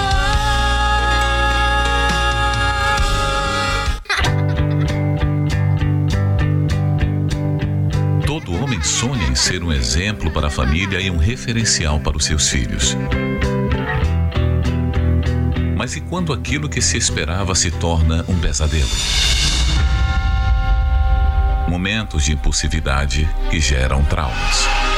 Todo 8.27 8.55
homem 8.63 8.83
sonha 8.83 9.27
em 9.27 9.35
ser 9.35 9.63
um 9.63 9.73
exemplo 9.73 10.31
para 10.31 10.49
a 10.49 10.51
família 10.51 11.01
e 11.01 11.11
um 11.11 11.17
referencial 11.17 11.99
para 12.01 12.19
os 12.19 12.27
seus 12.27 12.51
filhos. 12.51 12.95
Mas 15.75 15.97
e 15.97 16.03
quando 16.03 16.35
aquilo 16.35 16.69
que 16.69 16.83
se 16.83 16.99
esperava 16.99 17.55
se 17.55 17.71
torna 17.71 18.27
um 18.29 18.39
pesadelo? 18.39 18.91
Momentos 21.67 22.25
de 22.25 22.33
impulsividade 22.33 23.27
que 23.51 23.59
geram 23.59 24.05
traumas. 24.05 24.90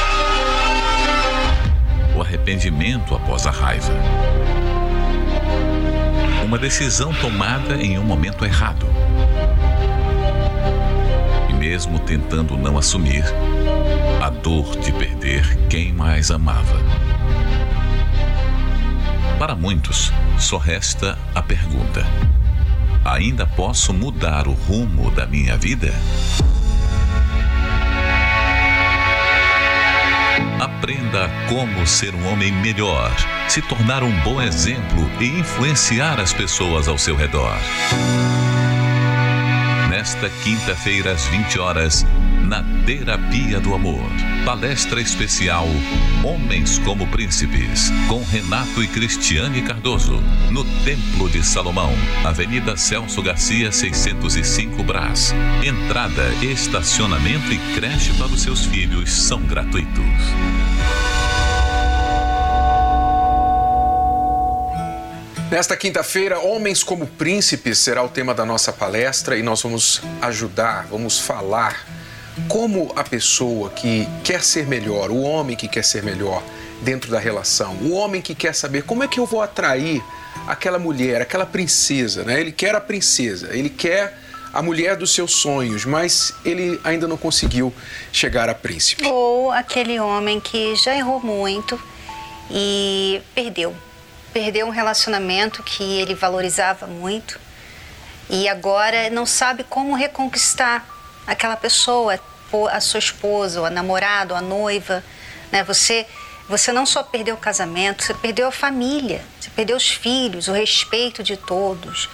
Arrependimento 2.43 3.15
após 3.15 3.47
a 3.47 3.51
raiva. 3.51 3.93
Uma 6.43 6.57
decisão 6.57 7.13
tomada 7.13 7.77
em 7.77 7.97
um 7.97 8.03
momento 8.03 8.43
errado. 8.43 8.85
E 11.49 11.53
mesmo 11.53 11.99
tentando 11.99 12.57
não 12.57 12.77
assumir, 12.77 13.23
a 14.21 14.29
dor 14.29 14.77
de 14.77 14.91
perder 14.91 15.57
quem 15.69 15.93
mais 15.93 16.31
amava. 16.31 16.75
Para 19.39 19.55
muitos, 19.55 20.11
só 20.37 20.57
resta 20.57 21.17
a 21.33 21.41
pergunta: 21.41 22.05
ainda 23.05 23.47
posso 23.47 23.93
mudar 23.93 24.49
o 24.49 24.53
rumo 24.53 25.09
da 25.11 25.25
minha 25.25 25.57
vida? 25.57 25.93
Aprenda 30.83 31.29
como 31.47 31.87
ser 31.87 32.13
um 32.13 32.27
homem 32.27 32.51
melhor, 32.51 33.09
se 33.47 33.61
tornar 33.61 34.03
um 34.03 34.11
bom 34.19 34.41
exemplo 34.41 35.09
e 35.17 35.27
influenciar 35.27 36.19
as 36.19 36.33
pessoas 36.33 36.89
ao 36.89 36.97
seu 36.97 37.15
redor. 37.15 37.55
Nesta 39.89 40.29
quinta-feira, 40.43 41.13
às 41.13 41.25
20 41.27 41.57
horas, 41.57 42.05
na 42.43 42.61
Terapia 42.85 43.61
do 43.61 43.73
Amor. 43.73 44.09
Palestra 44.43 44.99
especial 44.99 45.65
Homens 46.21 46.77
como 46.79 47.07
Príncipes, 47.07 47.89
com 48.09 48.21
Renato 48.21 48.83
e 48.83 48.87
Cristiane 48.87 49.61
Cardoso, 49.61 50.21
no 50.51 50.65
Templo 50.83 51.29
de 51.29 51.41
Salomão, 51.45 51.93
Avenida 52.25 52.75
Celso 52.75 53.21
Garcia, 53.21 53.71
605 53.71 54.83
Brás. 54.83 55.33
Entrada, 55.63 56.27
estacionamento 56.43 57.53
e 57.53 57.57
creche 57.73 58.11
para 58.15 58.27
os 58.27 58.41
seus 58.41 58.65
filhos 58.65 59.13
são 59.13 59.41
gratuitos. 59.43 60.03
Nesta 65.51 65.77
quinta-feira, 65.77 66.39
Homens 66.39 66.83
como 66.83 67.05
Príncipes 67.05 67.77
será 67.77 68.01
o 68.03 68.09
tema 68.09 68.33
da 68.33 68.45
nossa 68.45 68.73
palestra 68.73 69.37
e 69.37 69.43
nós 69.43 69.61
vamos 69.61 70.01
ajudar, 70.21 70.87
vamos 70.89 71.19
falar 71.19 71.85
como 72.47 72.91
a 72.95 73.03
pessoa 73.03 73.69
que 73.69 74.07
quer 74.23 74.41
ser 74.41 74.65
melhor, 74.65 75.11
o 75.11 75.21
homem 75.21 75.55
que 75.55 75.67
quer 75.67 75.83
ser 75.83 76.01
melhor 76.01 76.41
dentro 76.81 77.11
da 77.11 77.19
relação, 77.19 77.75
o 77.75 77.91
homem 77.91 78.21
que 78.21 78.33
quer 78.33 78.55
saber 78.55 78.83
como 78.83 79.03
é 79.03 79.07
que 79.07 79.19
eu 79.19 79.25
vou 79.25 79.41
atrair 79.41 80.03
aquela 80.47 80.79
mulher, 80.79 81.21
aquela 81.21 81.45
princesa, 81.45 82.23
né? 82.23 82.39
Ele 82.39 82.51
quer 82.51 82.73
a 82.73 82.81
princesa, 82.81 83.55
ele 83.55 83.69
quer 83.69 84.17
a 84.51 84.61
mulher 84.61 84.95
dos 84.95 85.13
seus 85.13 85.33
sonhos, 85.33 85.85
mas 85.85 86.33
ele 86.43 86.79
ainda 86.83 87.07
não 87.07 87.17
conseguiu 87.17 87.73
chegar 88.11 88.49
a 88.49 88.55
príncipe. 88.55 89.05
Ou 89.05 89.51
aquele 89.51 89.99
homem 89.99 90.39
que 90.39 90.75
já 90.75 90.95
errou 90.95 91.19
muito 91.19 91.79
e 92.49 93.21
perdeu. 93.35 93.75
Perdeu 94.33 94.65
um 94.65 94.71
relacionamento 94.71 95.61
que 95.61 95.83
ele 95.83 96.15
valorizava 96.15 96.87
muito 96.87 97.39
e 98.29 98.49
agora 98.49 99.09
não 99.09 99.25
sabe 99.25 99.63
como 99.63 99.95
reconquistar 99.95 100.85
aquela 101.27 101.55
pessoa, 101.55 102.19
a 102.71 102.79
sua 102.79 102.99
esposa, 102.99 103.59
ou 103.59 103.65
a 103.65 103.69
namorada, 103.69 104.33
ou 104.33 104.37
a 104.37 104.41
noiva, 104.41 105.03
né? 105.51 105.63
Você 105.63 106.07
você 106.47 106.71
não 106.71 106.85
só 106.85 107.03
perdeu 107.03 107.35
o 107.35 107.37
casamento, 107.37 108.03
você 108.03 108.13
perdeu 108.13 108.47
a 108.47 108.51
família, 108.51 109.23
você 109.39 109.49
perdeu 109.49 109.77
os 109.77 109.89
filhos, 109.89 110.47
o 110.47 110.51
respeito 110.51 111.23
de 111.23 111.37
todos, 111.37 112.09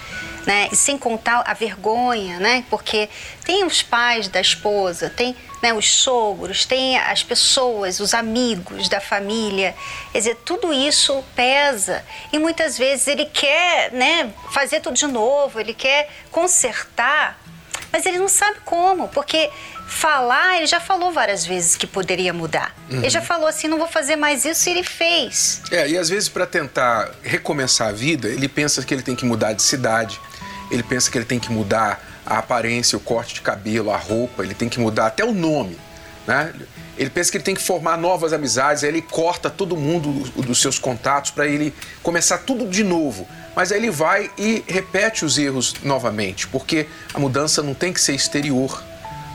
né? 0.46 0.70
E 0.72 0.76
sem 0.76 0.98
contar 0.98 1.44
a 1.46 1.54
vergonha, 1.54 2.40
né? 2.40 2.64
Porque 2.70 3.10
tem 3.44 3.66
os 3.66 3.82
pais 3.82 4.28
da 4.28 4.40
esposa, 4.40 5.10
tem 5.10 5.36
né, 5.62 5.74
os 5.74 5.90
sogros, 5.92 6.66
tem 6.66 6.98
as 6.98 7.24
pessoas, 7.24 8.00
os 8.00 8.14
amigos 8.14 8.88
da 8.88 9.02
família. 9.02 9.76
Quer 10.12 10.18
dizer, 10.18 10.36
tudo 10.46 10.72
isso 10.72 11.24
pesa 11.36 12.06
e 12.32 12.40
muitas 12.40 12.78
vezes 12.78 13.08
ele 13.08 13.26
quer, 13.26 13.92
né, 13.92 14.32
fazer 14.52 14.80
tudo 14.80 14.96
de 14.96 15.08
novo, 15.08 15.60
ele 15.60 15.74
quer 15.74 16.10
consertar 16.32 17.39
mas 17.92 18.06
ele 18.06 18.18
não 18.18 18.28
sabe 18.28 18.60
como, 18.66 19.08
porque 19.10 19.50
falar, 19.88 20.58
ele 20.58 20.68
já 20.68 20.80
falou 20.80 21.12
várias 21.12 21.46
vezes 21.46 21.76
que 21.76 21.88
poderia 21.88 22.32
mudar. 22.32 22.76
Uhum. 22.90 23.00
Ele 23.00 23.10
já 23.10 23.22
falou 23.22 23.48
assim, 23.48 23.68
não 23.68 23.78
vou 23.78 23.88
fazer 23.88 24.16
mais 24.16 24.46
isso 24.46 24.70
e 24.70 24.72
ele 24.72 24.84
fez. 24.84 25.62
É, 25.72 25.90
e 25.90 25.98
às 25.98 26.10
vezes 26.10 26.30
para 26.30 26.46
tentar 26.46 27.12
recomeçar 27.24 27.90
a 27.90 27.92
vida, 27.92 28.28
ele 28.28 28.48
pensa 28.48 28.84
que 28.84 28.94
ele 28.94 29.02
tem 29.02 29.16
que 29.16 29.26
mudar 29.26 29.54
de 29.54 29.64
cidade, 29.64 30.20
ele 30.70 30.84
pensa 30.84 31.10
que 31.10 31.18
ele 31.18 31.26
tem 31.26 31.40
que 31.40 31.52
mudar 31.52 32.00
a 32.26 32.38
aparência, 32.38 32.96
o 32.98 33.02
corte 33.02 33.34
de 33.34 33.42
cabelo, 33.42 33.90
a 33.92 33.98
roupa, 33.98 34.44
ele 34.44 34.54
tem 34.54 34.70
que 34.70 34.80
mudar 34.80 35.08
até 35.08 35.24
o 35.26 35.34
nome. 35.34 35.78
né? 36.28 36.54
Ele 37.00 37.10
pensa 37.10 37.32
que 37.32 37.38
ele 37.38 37.46
tem 37.46 37.56
que 37.56 37.62
formar 37.62 37.98
novas 37.98 38.34
amizades, 38.34 38.84
aí 38.84 38.90
ele 38.90 39.02
corta 39.02 39.50
todo 39.50 39.78
mundo 39.78 40.12
dos 40.42 40.62
seus 40.62 40.78
contatos 40.78 41.32
para 41.32 41.48
ele 41.48 41.74
começar 42.04 42.40
tudo 42.40 42.68
de 42.68 42.84
novo. 42.84 43.26
Mas 43.56 43.72
aí 43.72 43.80
ele 43.80 43.90
vai 43.90 44.30
e 44.38 44.62
repete 44.68 45.24
os 45.24 45.38
erros 45.38 45.76
novamente, 45.82 46.46
porque 46.50 46.88
a 47.14 47.20
mudança 47.20 47.64
não 47.64 47.74
tem 47.74 47.94
que 47.94 48.02
ser 48.02 48.14
exterior. 48.14 48.84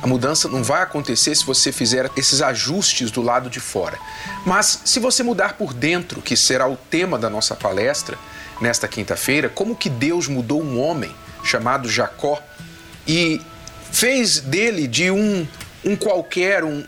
A 0.03 0.07
mudança 0.07 0.47
não 0.47 0.63
vai 0.63 0.83
acontecer 0.83 1.35
se 1.35 1.47
você 1.47 1.73
fizer 1.73 2.11
esses 2.15 2.43
ajustes 2.43 3.11
do 3.11 3.23
lado 3.23 3.49
de 3.49 3.61
fora. 3.61 3.99
Mas 4.45 4.81
se 4.85 5.01
você 5.01 5.23
mudar 5.23 5.55
por 5.55 5.73
dentro, 5.73 6.21
que 6.21 6.37
será 6.37 6.69
o 6.69 6.77
tema 6.77 7.19
da 7.19 7.31
nossa 7.31 7.55
palestra 7.55 8.19
nesta 8.61 8.87
quinta-feira, 8.87 9.49
como 9.49 9.75
que 9.75 9.89
Deus 9.89 10.29
mudou 10.29 10.63
um 10.63 10.79
homem 10.79 11.17
chamado 11.43 11.89
Jacó 11.89 12.43
e 13.09 13.41
fez 13.91 14.41
dele 14.41 14.87
de 14.87 15.11
um, 15.11 15.47
um 15.83 15.97
qualquer, 15.97 16.63
um, 16.63 16.85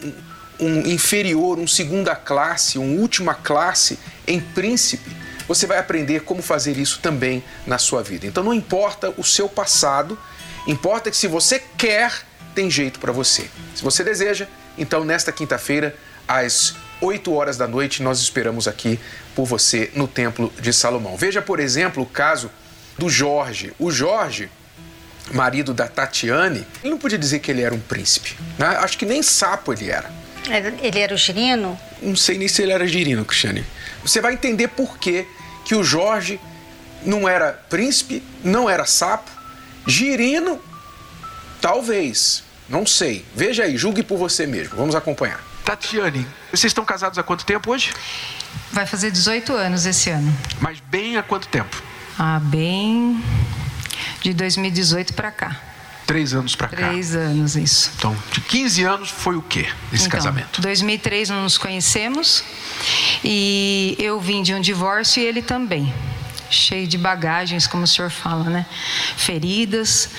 um 0.60 0.80
inferior, 0.86 1.58
um 1.58 1.66
segunda 1.66 2.14
classe, 2.14 2.78
um 2.78 2.98
última 2.98 3.34
classe 3.34 3.98
em 4.26 4.40
príncipe, 4.40 5.10
você 5.46 5.66
vai 5.66 5.78
aprender 5.78 6.20
como 6.22 6.42
fazer 6.42 6.76
isso 6.76 7.00
também 7.00 7.42
na 7.66 7.78
sua 7.78 8.02
vida. 8.02 8.26
Então 8.26 8.42
não 8.42 8.54
importa 8.54 9.12
o 9.16 9.24
seu 9.24 9.48
passado, 9.48 10.18
importa 10.66 11.10
que 11.10 11.16
se 11.16 11.28
você 11.28 11.62
quer, 11.78 12.12
tem 12.54 12.70
jeito 12.70 12.98
para 12.98 13.12
você. 13.12 13.48
Se 13.74 13.82
você 13.82 14.02
deseja, 14.02 14.48
então 14.76 15.04
nesta 15.04 15.30
quinta-feira, 15.30 15.94
às 16.26 16.74
8 17.00 17.32
horas 17.32 17.56
da 17.56 17.68
noite, 17.68 18.02
nós 18.02 18.18
esperamos 18.20 18.66
aqui 18.66 18.98
por 19.34 19.44
você 19.44 19.90
no 19.94 20.08
Templo 20.08 20.52
de 20.58 20.72
Salomão. 20.72 21.16
Veja, 21.16 21.42
por 21.42 21.60
exemplo, 21.60 22.02
o 22.02 22.06
caso 22.06 22.50
do 22.98 23.08
Jorge. 23.08 23.72
O 23.78 23.90
Jorge, 23.90 24.48
marido 25.32 25.74
da 25.74 25.86
Tatiane, 25.86 26.66
ele 26.82 26.90
não 26.90 26.98
podia 26.98 27.18
dizer 27.18 27.40
que 27.40 27.50
ele 27.50 27.62
era 27.62 27.74
um 27.74 27.80
príncipe. 27.80 28.36
Né? 28.58 28.66
Acho 28.66 28.96
que 28.96 29.04
nem 29.04 29.22
sapo 29.22 29.72
ele 29.72 29.90
era. 29.90 30.10
Ele 30.82 30.98
era 30.98 31.14
o 31.14 31.16
girino? 31.16 31.78
Não 32.00 32.16
sei 32.16 32.38
nem 32.38 32.48
se 32.48 32.62
ele 32.62 32.72
era 32.72 32.86
girino, 32.86 33.24
Cristiane. 33.24 33.64
Você 34.02 34.20
vai 34.20 34.32
entender 34.34 34.68
por 34.68 34.98
que, 34.98 35.26
que 35.64 35.74
o 35.74 35.82
Jorge 35.82 36.40
não 37.04 37.28
era 37.28 37.52
príncipe, 37.68 38.22
não 38.44 38.68
era 38.68 38.84
sapo. 38.84 39.30
Girino, 39.86 40.60
talvez. 41.60 42.44
Não 42.68 42.84
sei. 42.86 43.24
Veja 43.34 43.64
aí, 43.64 43.76
julgue 43.76 44.02
por 44.02 44.18
você 44.18 44.46
mesmo. 44.46 44.76
Vamos 44.76 44.94
acompanhar. 44.94 45.40
Tatiane, 45.64 46.26
vocês 46.50 46.70
estão 46.70 46.84
casados 46.84 47.18
há 47.18 47.22
quanto 47.22 47.44
tempo 47.44 47.72
hoje? 47.72 47.92
Vai 48.72 48.86
fazer 48.86 49.10
18 49.10 49.52
anos 49.52 49.84
esse 49.86 50.10
ano. 50.10 50.32
Mas 50.60 50.78
bem 50.80 51.16
há 51.16 51.22
quanto 51.22 51.48
tempo? 51.48 51.82
Ah, 52.18 52.38
bem 52.40 53.22
de 54.22 54.32
2018 54.32 55.12
para 55.14 55.30
cá. 55.30 55.60
Três 56.06 56.32
anos 56.34 56.54
para 56.54 56.68
cá. 56.68 56.88
Três 56.88 57.16
anos, 57.16 57.56
isso. 57.56 57.90
Então, 57.98 58.16
de 58.30 58.40
15 58.40 58.84
anos 58.84 59.10
foi 59.10 59.36
o 59.36 59.42
quê 59.42 59.66
esse 59.92 60.06
então, 60.06 60.18
casamento? 60.18 60.60
2003 60.60 61.30
nós 61.30 61.42
nos 61.42 61.58
conhecemos 61.58 62.44
e 63.24 63.96
eu 63.98 64.20
vim 64.20 64.42
de 64.42 64.54
um 64.54 64.60
divórcio 64.60 65.20
e 65.20 65.26
ele 65.26 65.42
também. 65.42 65.92
Cheio 66.48 66.86
de 66.86 66.96
bagagens, 66.96 67.66
como 67.66 67.82
o 67.82 67.86
senhor 67.88 68.08
fala, 68.08 68.44
né? 68.44 68.66
Feridas. 69.16 70.10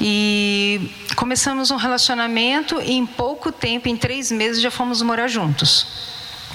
E 0.00 0.92
começamos 1.16 1.72
um 1.72 1.76
relacionamento 1.76 2.80
e 2.80 2.92
em 2.92 3.04
pouco 3.04 3.50
tempo, 3.50 3.88
em 3.88 3.96
três 3.96 4.30
meses, 4.30 4.62
já 4.62 4.70
fomos 4.70 5.02
morar 5.02 5.26
juntos 5.26 6.12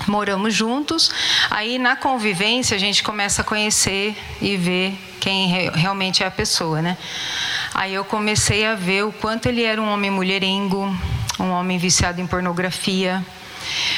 moramos 0.07 0.53
juntos. 0.53 1.11
Aí 1.49 1.77
na 1.77 1.95
convivência 1.95 2.75
a 2.75 2.79
gente 2.79 3.03
começa 3.03 3.41
a 3.41 3.45
conhecer 3.45 4.15
e 4.41 4.55
ver 4.55 4.97
quem 5.19 5.47
realmente 5.71 6.23
é 6.23 6.27
a 6.27 6.31
pessoa, 6.31 6.81
né? 6.81 6.97
Aí 7.73 7.93
eu 7.93 8.05
comecei 8.05 8.65
a 8.65 8.75
ver 8.75 9.03
o 9.03 9.11
quanto 9.11 9.47
ele 9.47 9.63
era 9.63 9.81
um 9.81 9.89
homem 9.89 10.09
mulherengo, 10.09 10.95
um 11.39 11.49
homem 11.49 11.77
viciado 11.77 12.19
em 12.19 12.27
pornografia, 12.27 13.23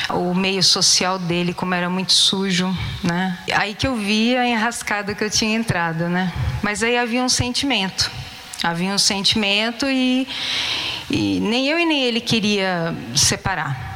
o 0.09 0.33
meio 0.33 0.63
social 0.63 1.19
dele 1.19 1.53
como 1.53 1.73
era 1.73 1.89
muito 1.89 2.13
sujo, 2.13 2.75
né? 3.03 3.37
Aí 3.53 3.73
que 3.73 3.87
eu 3.87 3.95
vi 3.95 4.35
a 4.35 4.45
enrascada 4.45 5.13
que 5.13 5.23
eu 5.23 5.29
tinha 5.29 5.55
entrado, 5.55 6.09
né? 6.09 6.31
Mas 6.61 6.83
aí 6.83 6.97
havia 6.97 7.21
um 7.21 7.29
sentimento, 7.29 8.11
havia 8.63 8.91
um 8.93 8.97
sentimento 8.97 9.85
e, 9.89 10.27
e 11.09 11.39
nem 11.39 11.67
eu 11.69 11.79
e 11.79 11.85
nem 11.85 12.03
ele 12.03 12.19
queria 12.19 12.95
separar. 13.15 13.87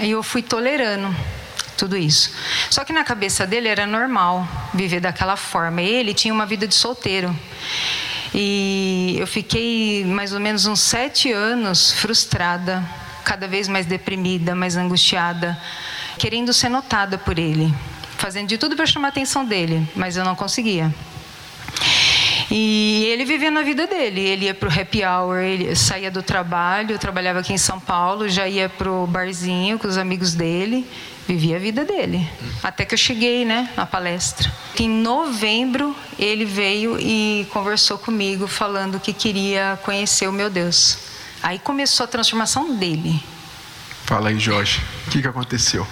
E 0.00 0.10
eu 0.10 0.22
fui 0.22 0.42
tolerando 0.42 1.14
tudo 1.76 1.96
isso. 1.96 2.32
Só 2.70 2.84
que 2.84 2.92
na 2.92 3.04
cabeça 3.04 3.46
dele 3.46 3.68
era 3.68 3.86
normal 3.86 4.46
viver 4.74 5.00
daquela 5.00 5.36
forma. 5.36 5.82
Ele 5.82 6.14
tinha 6.14 6.34
uma 6.34 6.46
vida 6.46 6.66
de 6.66 6.74
solteiro. 6.74 7.36
E 8.34 9.16
eu 9.18 9.26
fiquei 9.26 10.04
mais 10.04 10.32
ou 10.32 10.40
menos 10.40 10.66
uns 10.66 10.80
sete 10.80 11.32
anos 11.32 11.92
frustrada, 11.92 12.84
cada 13.24 13.48
vez 13.48 13.68
mais 13.68 13.86
deprimida, 13.86 14.54
mais 14.54 14.76
angustiada, 14.76 15.58
querendo 16.18 16.52
ser 16.52 16.68
notada 16.68 17.16
por 17.16 17.38
ele, 17.38 17.72
fazendo 18.16 18.48
de 18.48 18.58
tudo 18.58 18.76
para 18.76 18.86
chamar 18.86 19.08
a 19.08 19.10
atenção 19.10 19.44
dele, 19.44 19.88
mas 19.94 20.16
eu 20.16 20.24
não 20.24 20.34
conseguia. 20.34 20.92
E 22.50 23.06
ele 23.12 23.24
vivia 23.24 23.50
na 23.50 23.62
vida 23.62 23.86
dele. 23.86 24.20
Ele 24.20 24.46
ia 24.46 24.54
para 24.54 24.68
o 24.68 24.72
happy 24.72 25.04
hour, 25.04 25.38
ele 25.38 25.76
saía 25.76 26.10
do 26.10 26.22
trabalho, 26.22 26.98
trabalhava 26.98 27.40
aqui 27.40 27.52
em 27.52 27.58
São 27.58 27.78
Paulo, 27.78 28.28
já 28.28 28.48
ia 28.48 28.68
para 28.68 28.90
o 28.90 29.06
barzinho 29.06 29.78
com 29.78 29.86
os 29.86 29.98
amigos 29.98 30.34
dele, 30.34 30.86
vivia 31.28 31.56
a 31.56 31.58
vida 31.58 31.84
dele. 31.84 32.26
Até 32.62 32.86
que 32.86 32.94
eu 32.94 32.98
cheguei 32.98 33.44
né, 33.44 33.68
na 33.76 33.84
palestra. 33.84 34.50
Em 34.80 34.88
novembro, 34.88 35.94
ele 36.18 36.46
veio 36.46 36.98
e 36.98 37.46
conversou 37.52 37.98
comigo, 37.98 38.48
falando 38.48 38.98
que 38.98 39.12
queria 39.12 39.78
conhecer 39.82 40.26
o 40.26 40.32
meu 40.32 40.48
Deus. 40.48 40.98
Aí 41.42 41.58
começou 41.58 42.04
a 42.04 42.06
transformação 42.06 42.74
dele. 42.76 43.22
Fala 44.06 44.30
aí, 44.30 44.38
Jorge. 44.38 44.80
O 45.06 45.10
que, 45.10 45.20
que 45.20 45.28
aconteceu? 45.28 45.86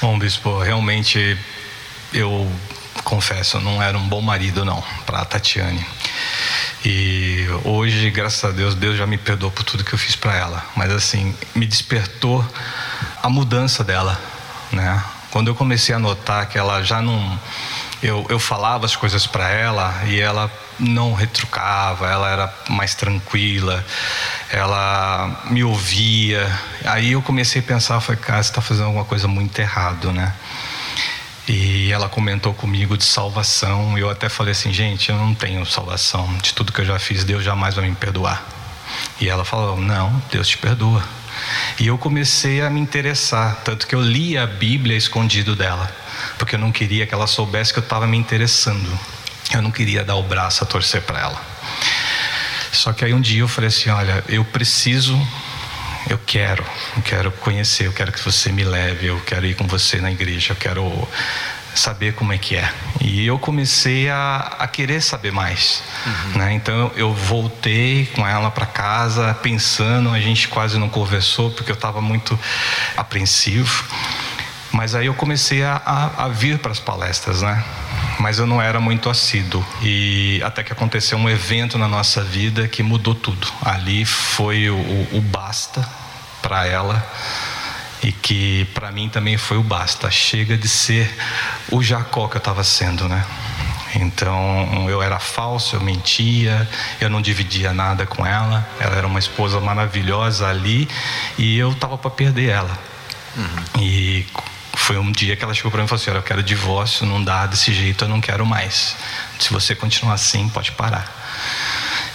Bom, 0.00 0.18
bispo, 0.18 0.58
realmente 0.60 1.38
eu 2.10 2.50
confesso, 3.04 3.60
não 3.60 3.82
era 3.82 3.98
um 3.98 4.08
bom 4.08 4.22
marido 4.22 4.64
não 4.64 4.82
para 5.04 5.20
a 5.20 5.24
Tatiane. 5.26 5.84
E 6.86 7.46
hoje, 7.64 8.10
graças 8.10 8.44
a 8.44 8.50
Deus, 8.50 8.74
Deus 8.74 8.96
já 8.96 9.06
me 9.06 9.18
perdoou 9.18 9.52
por 9.52 9.62
tudo 9.62 9.84
que 9.84 9.92
eu 9.92 9.98
fiz 9.98 10.16
para 10.16 10.34
ela. 10.36 10.64
Mas 10.74 10.90
assim, 10.90 11.36
me 11.54 11.66
despertou 11.66 12.44
a 13.22 13.28
mudança 13.28 13.84
dela, 13.84 14.20
né? 14.74 15.02
Quando 15.30 15.48
eu 15.48 15.54
comecei 15.54 15.94
a 15.94 15.98
notar 15.98 16.46
que 16.48 16.58
ela 16.58 16.82
já 16.82 17.02
não 17.02 17.38
eu, 18.04 18.26
eu 18.28 18.38
falava 18.38 18.84
as 18.84 18.94
coisas 18.94 19.26
para 19.26 19.48
ela 19.48 20.02
e 20.06 20.20
ela 20.20 20.50
não 20.78 21.14
retrucava, 21.14 22.06
ela 22.06 22.28
era 22.28 22.54
mais 22.68 22.94
tranquila, 22.94 23.84
ela 24.50 25.42
me 25.46 25.64
ouvia. 25.64 26.46
Aí 26.84 27.12
eu 27.12 27.22
comecei 27.22 27.62
a 27.62 27.64
pensar, 27.64 28.00
foi 28.00 28.16
cara, 28.16 28.42
você 28.42 28.50
está 28.50 28.60
fazendo 28.60 28.86
alguma 28.86 29.06
coisa 29.06 29.26
muito 29.26 29.58
errado, 29.58 30.12
né? 30.12 30.34
E 31.48 31.90
ela 31.92 32.08
comentou 32.08 32.52
comigo 32.52 32.96
de 32.96 33.04
salvação. 33.04 33.96
E 33.96 34.02
eu 34.02 34.10
até 34.10 34.28
falei 34.28 34.52
assim, 34.52 34.72
gente, 34.72 35.10
eu 35.10 35.16
não 35.16 35.34
tenho 35.34 35.64
salvação. 35.64 36.30
De 36.42 36.54
tudo 36.54 36.72
que 36.72 36.80
eu 36.80 36.86
já 36.86 36.98
fiz, 36.98 37.24
Deus 37.24 37.44
jamais 37.44 37.74
vai 37.74 37.88
me 37.88 37.94
perdoar. 37.94 38.42
E 39.20 39.28
ela 39.28 39.44
falou, 39.44 39.78
não, 39.78 40.22
Deus 40.30 40.48
te 40.48 40.58
perdoa. 40.58 41.02
E 41.78 41.86
eu 41.86 41.98
comecei 41.98 42.60
a 42.62 42.70
me 42.70 42.80
interessar, 42.80 43.62
tanto 43.64 43.86
que 43.86 43.94
eu 43.94 44.00
li 44.00 44.38
a 44.38 44.46
Bíblia 44.46 44.96
escondido 44.96 45.56
dela, 45.56 45.90
porque 46.38 46.54
eu 46.54 46.58
não 46.58 46.70
queria 46.70 47.06
que 47.06 47.14
ela 47.14 47.26
soubesse 47.26 47.72
que 47.72 47.78
eu 47.78 47.82
estava 47.82 48.06
me 48.06 48.16
interessando. 48.16 48.98
Eu 49.52 49.62
não 49.62 49.70
queria 49.70 50.04
dar 50.04 50.16
o 50.16 50.22
braço 50.22 50.64
a 50.64 50.66
torcer 50.66 51.02
para 51.02 51.20
ela. 51.20 51.40
Só 52.72 52.92
que 52.92 53.04
aí 53.04 53.14
um 53.14 53.20
dia 53.20 53.40
eu 53.40 53.48
falei 53.48 53.68
assim, 53.68 53.90
olha, 53.90 54.24
eu 54.28 54.44
preciso 54.44 55.16
eu 56.08 56.18
quero, 56.18 56.64
eu 56.96 57.02
quero 57.02 57.32
conhecer, 57.32 57.86
eu 57.86 57.92
quero 57.92 58.12
que 58.12 58.22
você 58.22 58.52
me 58.52 58.62
leve, 58.62 59.06
eu 59.06 59.18
quero 59.20 59.46
ir 59.46 59.54
com 59.54 59.66
você 59.66 60.00
na 60.00 60.12
igreja, 60.12 60.52
eu 60.52 60.56
quero 60.56 61.08
saber 61.74 62.14
como 62.14 62.32
é 62.32 62.38
que 62.38 62.56
é. 62.56 62.72
E 63.00 63.26
eu 63.26 63.38
comecei 63.38 64.08
a, 64.08 64.56
a 64.58 64.66
querer 64.66 65.00
saber 65.00 65.32
mais. 65.32 65.82
Uhum. 66.06 66.38
Né? 66.38 66.52
Então 66.54 66.92
eu 66.96 67.12
voltei 67.12 68.06
com 68.14 68.26
ela 68.26 68.50
para 68.50 68.66
casa, 68.66 69.34
pensando, 69.34 70.10
a 70.10 70.20
gente 70.20 70.48
quase 70.48 70.78
não 70.78 70.88
conversou 70.88 71.50
porque 71.50 71.70
eu 71.70 71.74
estava 71.74 72.00
muito 72.00 72.38
apreensivo. 72.96 73.84
Mas 74.72 74.94
aí 74.94 75.06
eu 75.06 75.14
comecei 75.14 75.62
a, 75.62 75.80
a, 75.84 76.24
a 76.24 76.28
vir 76.28 76.58
para 76.58 76.72
as 76.72 76.80
palestras, 76.80 77.42
né? 77.42 77.62
Mas 78.18 78.38
eu 78.40 78.46
não 78.46 78.60
era 78.60 78.80
muito 78.80 79.08
assíduo. 79.08 79.64
E 79.80 80.42
até 80.44 80.64
que 80.64 80.72
aconteceu 80.72 81.16
um 81.16 81.28
evento 81.28 81.78
na 81.78 81.86
nossa 81.86 82.22
vida 82.22 82.66
que 82.66 82.82
mudou 82.82 83.14
tudo. 83.14 83.46
Ali 83.64 84.04
foi 84.04 84.68
o, 84.68 84.74
o, 84.76 85.18
o 85.18 85.20
basta 85.20 85.88
para 86.42 86.66
ela 86.66 87.06
e 88.04 88.12
que 88.12 88.66
para 88.74 88.92
mim 88.92 89.08
também 89.08 89.38
foi 89.38 89.56
o 89.56 89.62
basta. 89.62 90.10
Chega 90.10 90.58
de 90.58 90.68
ser 90.68 91.10
o 91.70 91.82
Jacó 91.82 92.28
que 92.28 92.36
eu 92.36 92.38
estava 92.38 92.62
sendo, 92.62 93.08
né? 93.08 93.24
Então 93.94 94.86
eu 94.90 95.00
era 95.00 95.18
falso, 95.18 95.76
eu 95.76 95.80
mentia, 95.80 96.68
eu 97.00 97.08
não 97.08 97.22
dividia 97.22 97.72
nada 97.72 98.04
com 98.04 98.26
ela. 98.26 98.68
Ela 98.78 98.96
era 98.96 99.06
uma 99.06 99.18
esposa 99.18 99.58
maravilhosa 99.58 100.46
ali 100.46 100.86
e 101.38 101.56
eu 101.56 101.72
estava 101.72 101.96
para 101.96 102.10
perder 102.10 102.50
ela. 102.50 102.78
Uhum. 103.36 103.82
E 103.82 104.26
foi 104.76 104.98
um 104.98 105.10
dia 105.10 105.34
que 105.34 105.42
ela 105.42 105.54
chegou 105.54 105.70
para 105.70 105.80
mim 105.80 105.86
e 105.86 105.88
falou 105.88 106.02
assim: 106.02 106.10
Eu 106.10 106.22
quero 106.22 106.42
divórcio, 106.42 107.06
não 107.06 107.24
dá 107.24 107.46
desse 107.46 107.72
jeito, 107.72 108.04
eu 108.04 108.08
não 108.08 108.20
quero 108.20 108.44
mais. 108.44 108.96
Se 109.38 109.50
você 109.50 109.74
continuar 109.74 110.14
assim, 110.14 110.46
pode 110.50 110.72
parar. 110.72 111.10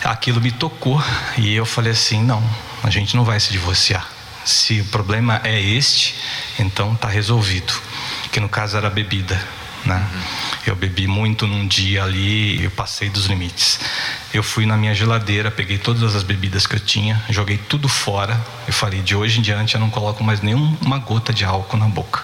Aquilo 0.04 0.40
me 0.40 0.52
tocou 0.52 1.02
e 1.36 1.56
eu 1.56 1.66
falei 1.66 1.94
assim: 1.94 2.22
Não, 2.24 2.44
a 2.84 2.92
gente 2.92 3.16
não 3.16 3.24
vai 3.24 3.40
se 3.40 3.52
divorciar. 3.52 4.19
Se 4.46 4.82
o 4.82 4.86
problema 4.86 5.42
é 5.44 5.60
este, 5.60 6.16
então 6.58 6.94
está 6.94 7.08
resolvido. 7.08 7.74
Que 8.32 8.40
no 8.40 8.50
caso 8.50 8.78
era 8.78 8.88
a 8.88 8.92
bebida. 8.92 9.40
Né? 9.86 10.08
Eu 10.68 10.76
bebi 10.76 11.08
muito 11.08 11.48
num 11.48 11.68
dia 11.68 12.04
ali, 12.04 12.64
eu 12.64 12.72
passei 12.72 13.10
dos 13.10 13.26
limites. 13.26 13.80
Eu 14.34 14.44
fui 14.44 14.66
na 14.66 14.78
minha 14.78 14.94
geladeira, 14.94 15.50
peguei 15.50 15.78
todas 15.78 16.16
as 16.16 16.24
bebidas 16.24 16.68
que 16.68 16.76
eu 16.76 16.80
tinha, 16.80 17.22
joguei 17.30 17.58
tudo 17.58 17.88
fora. 17.88 18.40
Eu 18.68 18.74
falei: 18.74 19.02
de 19.02 19.16
hoje 19.16 19.40
em 19.40 19.42
diante 19.42 19.76
eu 19.76 19.82
não 19.82 19.90
coloco 19.90 20.24
mais 20.24 20.42
nenhuma 20.42 20.98
gota 20.98 21.34
de 21.34 21.46
álcool 21.46 21.78
na 21.78 21.88
boca. 21.88 22.24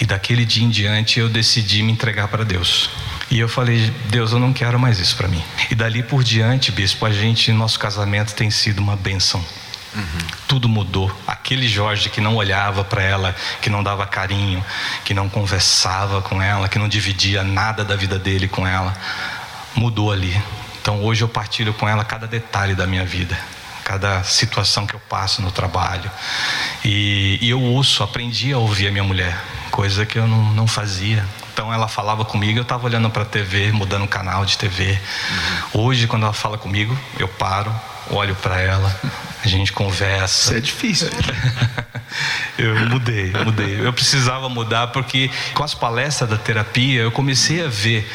E 0.00 0.04
daquele 0.04 0.44
dia 0.44 0.64
em 0.64 0.70
diante 0.70 1.20
eu 1.20 1.28
decidi 1.28 1.82
me 1.82 1.92
entregar 1.92 2.28
para 2.28 2.44
Deus. 2.44 2.90
E 3.30 3.38
eu 3.38 3.48
falei, 3.48 3.90
Deus, 4.10 4.32
eu 4.32 4.38
não 4.38 4.52
quero 4.52 4.78
mais 4.78 4.98
isso 4.98 5.16
para 5.16 5.26
mim. 5.26 5.42
E 5.70 5.74
dali 5.74 6.02
por 6.02 6.22
diante, 6.22 6.70
bispo, 6.70 7.06
a 7.06 7.10
gente, 7.10 7.50
nosso 7.52 7.78
casamento 7.78 8.34
tem 8.34 8.50
sido 8.50 8.80
uma 8.80 8.94
bênção. 8.94 9.42
Tudo 10.48 10.68
mudou. 10.68 11.14
Aquele 11.26 11.68
Jorge 11.68 12.08
que 12.08 12.20
não 12.20 12.36
olhava 12.36 12.84
para 12.84 13.02
ela, 13.02 13.34
que 13.60 13.68
não 13.68 13.82
dava 13.82 14.06
carinho, 14.06 14.64
que 15.04 15.14
não 15.14 15.28
conversava 15.28 16.22
com 16.22 16.40
ela, 16.40 16.68
que 16.68 16.78
não 16.78 16.88
dividia 16.88 17.42
nada 17.42 17.84
da 17.84 17.96
vida 17.96 18.18
dele 18.18 18.48
com 18.48 18.66
ela, 18.66 18.94
mudou 19.74 20.12
ali. 20.12 20.40
Então 20.80 21.02
hoje 21.04 21.22
eu 21.22 21.28
partilho 21.28 21.72
com 21.74 21.88
ela 21.88 22.04
cada 22.04 22.26
detalhe 22.26 22.74
da 22.74 22.86
minha 22.86 23.04
vida, 23.04 23.38
cada 23.92 24.22
situação 24.24 24.86
que 24.86 24.94
eu 24.94 25.00
passo 25.00 25.42
no 25.42 25.50
trabalho. 25.50 26.10
E, 26.82 27.38
e 27.42 27.50
eu 27.50 27.60
ouço, 27.60 28.02
aprendi 28.02 28.50
a 28.50 28.56
ouvir 28.56 28.88
a 28.88 28.90
minha 28.90 29.04
mulher, 29.04 29.38
coisa 29.70 30.06
que 30.06 30.18
eu 30.18 30.26
não, 30.26 30.54
não 30.54 30.66
fazia. 30.66 31.22
Então 31.52 31.72
ela 31.72 31.86
falava 31.86 32.24
comigo, 32.24 32.58
eu 32.58 32.62
estava 32.62 32.86
olhando 32.86 33.10
para 33.10 33.22
a 33.22 33.26
TV, 33.26 33.70
mudando 33.70 34.04
o 34.04 34.08
canal 34.08 34.46
de 34.46 34.56
TV. 34.56 34.98
Uhum. 35.74 35.82
Hoje, 35.82 36.06
quando 36.06 36.22
ela 36.22 36.32
fala 36.32 36.56
comigo, 36.56 36.98
eu 37.18 37.28
paro, 37.28 37.70
olho 38.08 38.34
para 38.36 38.58
ela, 38.58 38.98
a 39.44 39.46
gente 39.46 39.70
conversa. 39.72 40.52
Isso 40.52 40.54
é 40.54 40.60
difícil. 40.60 41.10
eu 42.56 42.74
mudei, 42.88 43.30
eu 43.34 43.44
mudei. 43.44 43.86
Eu 43.86 43.92
precisava 43.92 44.48
mudar 44.48 44.86
porque 44.86 45.30
com 45.52 45.62
as 45.62 45.74
palestras 45.74 46.30
da 46.30 46.38
terapia 46.38 47.02
eu 47.02 47.12
comecei 47.12 47.62
a 47.62 47.68
ver 47.68 48.10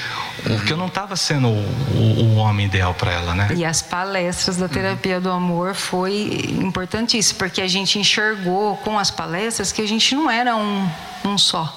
o 0.55 0.65
que 0.65 0.71
eu 0.71 0.77
não 0.77 0.87
estava 0.87 1.15
sendo 1.15 1.47
o, 1.47 1.51
o, 1.51 2.23
o, 2.23 2.35
homem 2.35 2.65
ideal 2.65 2.93
para 2.93 3.11
ela, 3.11 3.35
né? 3.35 3.49
E 3.55 3.65
as 3.65 3.81
palestras 3.81 4.57
da 4.57 4.67
terapia 4.67 5.19
do 5.19 5.29
amor 5.29 5.75
foi 5.75 6.55
importantíssimo, 6.61 7.37
porque 7.37 7.61
a 7.61 7.67
gente 7.67 7.99
enxergou 7.99 8.77
com 8.77 8.97
as 8.97 9.11
palestras 9.11 9.71
que 9.71 9.81
a 9.81 9.87
gente 9.87 10.15
não 10.15 10.29
era 10.29 10.55
um, 10.55 10.89
um 11.25 11.37
só 11.37 11.73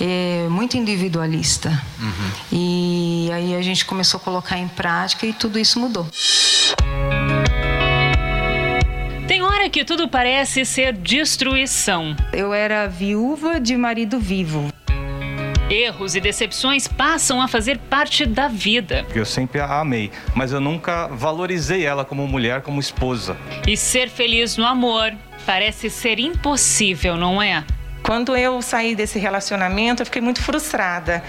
é, 0.00 0.46
muito 0.48 0.76
individualista. 0.76 1.70
Uhum. 2.00 2.30
E 2.50 3.30
aí 3.32 3.54
a 3.54 3.62
gente 3.62 3.84
começou 3.84 4.18
a 4.18 4.20
colocar 4.20 4.58
em 4.58 4.68
prática 4.68 5.26
e 5.26 5.32
tudo 5.32 5.58
isso 5.58 5.78
mudou. 5.78 6.06
Tem 9.26 9.42
hora 9.42 9.70
que 9.70 9.84
tudo 9.84 10.08
parece 10.08 10.64
ser 10.64 10.92
destruição. 10.92 12.16
Eu 12.32 12.52
era 12.52 12.86
viúva 12.88 13.60
de 13.60 13.76
marido 13.76 14.18
vivo. 14.18 14.72
Erros 15.70 16.14
e 16.14 16.20
decepções 16.20 16.86
passam 16.86 17.40
a 17.40 17.48
fazer 17.48 17.78
parte 17.78 18.26
da 18.26 18.48
vida. 18.48 19.06
Eu 19.14 19.24
sempre 19.24 19.60
a 19.60 19.80
amei, 19.80 20.10
mas 20.34 20.52
eu 20.52 20.60
nunca 20.60 21.06
valorizei 21.08 21.84
ela 21.86 22.04
como 22.04 22.26
mulher, 22.26 22.60
como 22.62 22.80
esposa. 22.80 23.36
E 23.66 23.76
ser 23.76 24.10
feliz 24.10 24.56
no 24.56 24.66
amor 24.66 25.14
parece 25.46 25.88
ser 25.88 26.18
impossível, 26.18 27.16
não 27.16 27.40
é? 27.40 27.64
Quando 28.02 28.36
eu 28.36 28.60
saí 28.60 28.94
desse 28.94 29.18
relacionamento, 29.18 30.02
eu 30.02 30.06
fiquei 30.06 30.20
muito 30.20 30.42
frustrada. 30.42 31.22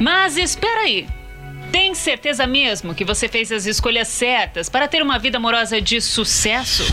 Mas 0.00 0.36
espera 0.36 0.80
aí. 0.82 1.06
Tem 1.70 1.94
certeza 1.94 2.46
mesmo 2.46 2.94
que 2.94 3.04
você 3.04 3.28
fez 3.28 3.50
as 3.50 3.64
escolhas 3.64 4.08
certas 4.08 4.68
para 4.68 4.86
ter 4.86 5.02
uma 5.02 5.18
vida 5.18 5.38
amorosa 5.38 5.80
de 5.80 6.00
sucesso? 6.02 6.84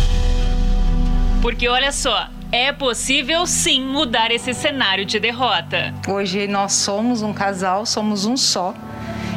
Porque 1.42 1.68
olha 1.68 1.92
só, 1.92 2.30
é 2.52 2.72
possível 2.72 3.46
sim 3.46 3.84
mudar 3.84 4.32
esse 4.32 4.54
cenário 4.54 5.06
de 5.06 5.20
derrota. 5.20 5.94
Hoje 6.08 6.48
nós 6.48 6.74
somos 6.74 7.22
um 7.22 7.32
casal, 7.32 7.86
somos 7.86 8.26
um 8.26 8.36
só 8.36 8.74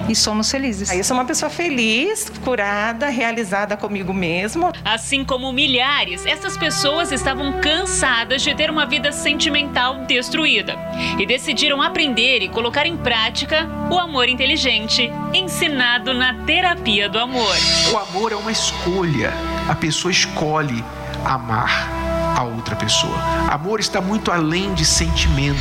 e 0.08 0.16
somos 0.16 0.50
felizes. 0.50 0.90
Eu 0.90 1.04
sou 1.04 1.16
uma 1.16 1.24
pessoa 1.24 1.50
feliz, 1.50 2.30
curada, 2.42 3.08
realizada 3.08 3.76
comigo 3.76 4.12
mesmo. 4.12 4.72
Assim 4.84 5.24
como 5.24 5.52
milhares, 5.52 6.26
essas 6.26 6.56
pessoas 6.56 7.12
estavam 7.12 7.60
cansadas 7.60 8.42
de 8.42 8.54
ter 8.54 8.70
uma 8.70 8.86
vida 8.86 9.12
sentimental 9.12 10.04
destruída 10.06 10.76
e 11.18 11.26
decidiram 11.26 11.80
aprender 11.80 12.42
e 12.42 12.48
colocar 12.48 12.86
em 12.86 12.96
prática 12.96 13.68
o 13.90 13.98
amor 13.98 14.28
inteligente, 14.28 15.10
ensinado 15.32 16.14
na 16.14 16.34
terapia 16.44 17.08
do 17.08 17.18
amor. 17.18 17.54
O 17.92 17.98
amor 17.98 18.32
é 18.32 18.36
uma 18.36 18.50
escolha. 18.50 19.32
A 19.68 19.74
pessoa 19.74 20.10
escolhe 20.10 20.82
amar 21.24 22.01
a 22.42 22.44
outra 22.44 22.76
pessoa. 22.76 23.16
Amor 23.50 23.80
está 23.80 24.00
muito 24.00 24.30
além 24.30 24.74
de 24.74 24.84
sentimento. 24.84 25.60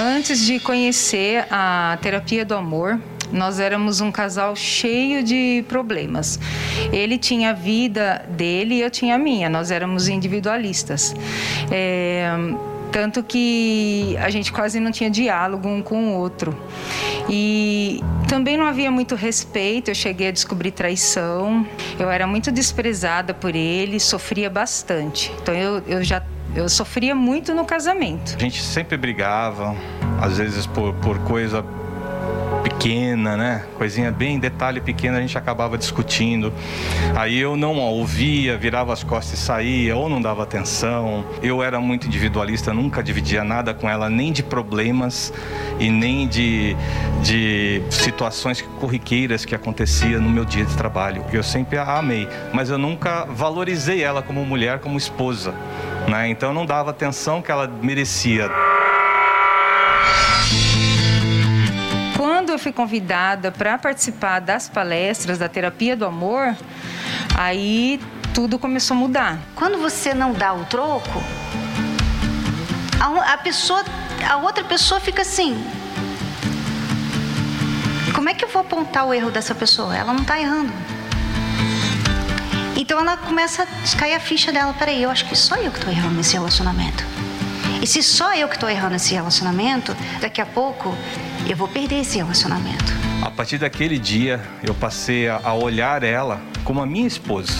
Antes 0.00 0.44
de 0.44 0.58
conhecer 0.58 1.46
a 1.50 1.98
terapia 2.00 2.44
do 2.44 2.54
amor, 2.54 2.98
nós 3.32 3.60
éramos 3.60 4.00
um 4.00 4.10
casal 4.10 4.54
cheio 4.56 5.22
de 5.22 5.64
problemas. 5.68 6.38
Ele 6.92 7.18
tinha 7.18 7.50
a 7.50 7.52
vida 7.52 8.24
dele 8.30 8.76
e 8.76 8.80
eu 8.80 8.90
tinha 8.90 9.16
a 9.16 9.18
minha. 9.18 9.48
Nós 9.48 9.70
éramos 9.70 10.08
individualistas. 10.08 11.14
É, 11.70 12.30
tanto 12.96 13.22
que 13.22 14.16
a 14.18 14.30
gente 14.30 14.50
quase 14.50 14.80
não 14.80 14.90
tinha 14.90 15.10
diálogo 15.10 15.68
um 15.68 15.82
com 15.82 16.14
o 16.14 16.14
outro. 16.14 16.56
E 17.28 18.02
também 18.26 18.56
não 18.56 18.64
havia 18.64 18.90
muito 18.90 19.14
respeito, 19.14 19.90
eu 19.90 19.94
cheguei 19.94 20.28
a 20.28 20.30
descobrir 20.30 20.70
traição, 20.70 21.66
eu 21.98 22.10
era 22.10 22.26
muito 22.26 22.50
desprezada 22.50 23.34
por 23.34 23.54
ele, 23.54 24.00
sofria 24.00 24.48
bastante. 24.48 25.30
Então 25.42 25.54
eu, 25.54 25.82
eu 25.86 26.02
já 26.02 26.22
eu 26.54 26.70
sofria 26.70 27.14
muito 27.14 27.54
no 27.54 27.66
casamento. 27.66 28.34
A 28.34 28.40
gente 28.40 28.62
sempre 28.62 28.96
brigava, 28.96 29.76
às 30.18 30.38
vezes 30.38 30.64
por, 30.64 30.94
por 30.94 31.18
coisa 31.18 31.62
pequena, 32.66 33.36
né? 33.36 33.64
Coisinha 33.78 34.10
bem 34.10 34.40
detalhe 34.40 34.80
pequeno 34.80 35.16
a 35.16 35.20
gente 35.20 35.38
acabava 35.38 35.78
discutindo. 35.78 36.52
Aí 37.14 37.38
eu 37.38 37.56
não 37.56 37.76
ouvia, 37.76 38.58
virava 38.58 38.92
as 38.92 39.04
costas 39.04 39.38
e 39.38 39.42
saía, 39.42 39.94
ou 39.94 40.08
não 40.08 40.20
dava 40.20 40.42
atenção. 40.42 41.24
Eu 41.40 41.62
era 41.62 41.78
muito 41.80 42.08
individualista, 42.08 42.74
nunca 42.74 43.04
dividia 43.04 43.44
nada 43.44 43.72
com 43.72 43.88
ela, 43.88 44.10
nem 44.10 44.32
de 44.32 44.42
problemas 44.42 45.32
e 45.78 45.88
nem 45.90 46.26
de, 46.26 46.76
de 47.22 47.82
situações 47.88 48.60
corriqueiras 48.80 49.44
que 49.44 49.54
acontecia 49.54 50.18
no 50.18 50.28
meu 50.28 50.44
dia 50.44 50.64
de 50.64 50.76
trabalho. 50.76 51.24
Eu 51.32 51.44
sempre 51.44 51.78
a 51.78 51.98
amei, 51.98 52.28
mas 52.52 52.68
eu 52.68 52.78
nunca 52.78 53.26
valorizei 53.26 54.02
ela 54.02 54.22
como 54.22 54.44
mulher, 54.44 54.80
como 54.80 54.98
esposa. 54.98 55.54
Né? 56.08 56.28
Então 56.30 56.52
não 56.52 56.66
dava 56.66 56.90
atenção 56.90 57.40
que 57.40 57.52
ela 57.52 57.68
merecia. 57.80 58.50
Fui 62.66 62.72
convidada 62.72 63.52
para 63.52 63.78
participar 63.78 64.40
das 64.40 64.68
palestras 64.68 65.38
da 65.38 65.48
terapia 65.48 65.96
do 65.96 66.04
amor, 66.04 66.56
aí 67.38 68.00
tudo 68.34 68.58
começou 68.58 68.96
a 68.96 68.98
mudar. 68.98 69.38
Quando 69.54 69.78
você 69.78 70.12
não 70.12 70.32
dá 70.32 70.52
o 70.52 70.64
troco, 70.64 71.22
a, 73.24 73.38
pessoa, 73.38 73.84
a 74.28 74.38
outra 74.38 74.64
pessoa 74.64 74.98
fica 74.98 75.22
assim: 75.22 75.56
como 78.12 78.28
é 78.28 78.34
que 78.34 78.44
eu 78.44 78.48
vou 78.48 78.62
apontar 78.62 79.06
o 79.06 79.14
erro 79.14 79.30
dessa 79.30 79.54
pessoa? 79.54 79.96
Ela 79.96 80.12
não 80.12 80.22
está 80.22 80.40
errando. 80.40 80.72
Então 82.76 82.98
ela 82.98 83.16
começa 83.16 83.62
a 83.62 83.96
cair 83.96 84.14
a 84.14 84.20
ficha 84.20 84.50
dela. 84.50 84.74
Peraí, 84.76 85.04
eu 85.04 85.10
acho 85.10 85.24
que 85.28 85.36
só 85.36 85.54
eu 85.54 85.70
que 85.70 85.78
estou 85.78 85.92
errando 85.92 86.16
nesse 86.16 86.32
relacionamento. 86.32 87.04
E 87.80 87.86
se 87.86 88.02
só 88.02 88.34
eu 88.34 88.48
que 88.48 88.54
estou 88.54 88.68
errando 88.68 88.92
nesse 88.92 89.14
relacionamento, 89.14 89.96
daqui 90.20 90.40
a 90.40 90.46
pouco 90.46 90.94
eu 91.48 91.56
vou 91.56 91.68
perder 91.68 92.00
esse 92.00 92.16
relacionamento. 92.16 92.84
A 93.22 93.30
partir 93.30 93.58
daquele 93.58 93.98
dia, 93.98 94.40
eu 94.62 94.74
passei 94.74 95.28
a 95.28 95.52
olhar 95.52 96.02
ela 96.02 96.40
como 96.64 96.80
a 96.80 96.86
minha 96.86 97.06
esposa, 97.06 97.52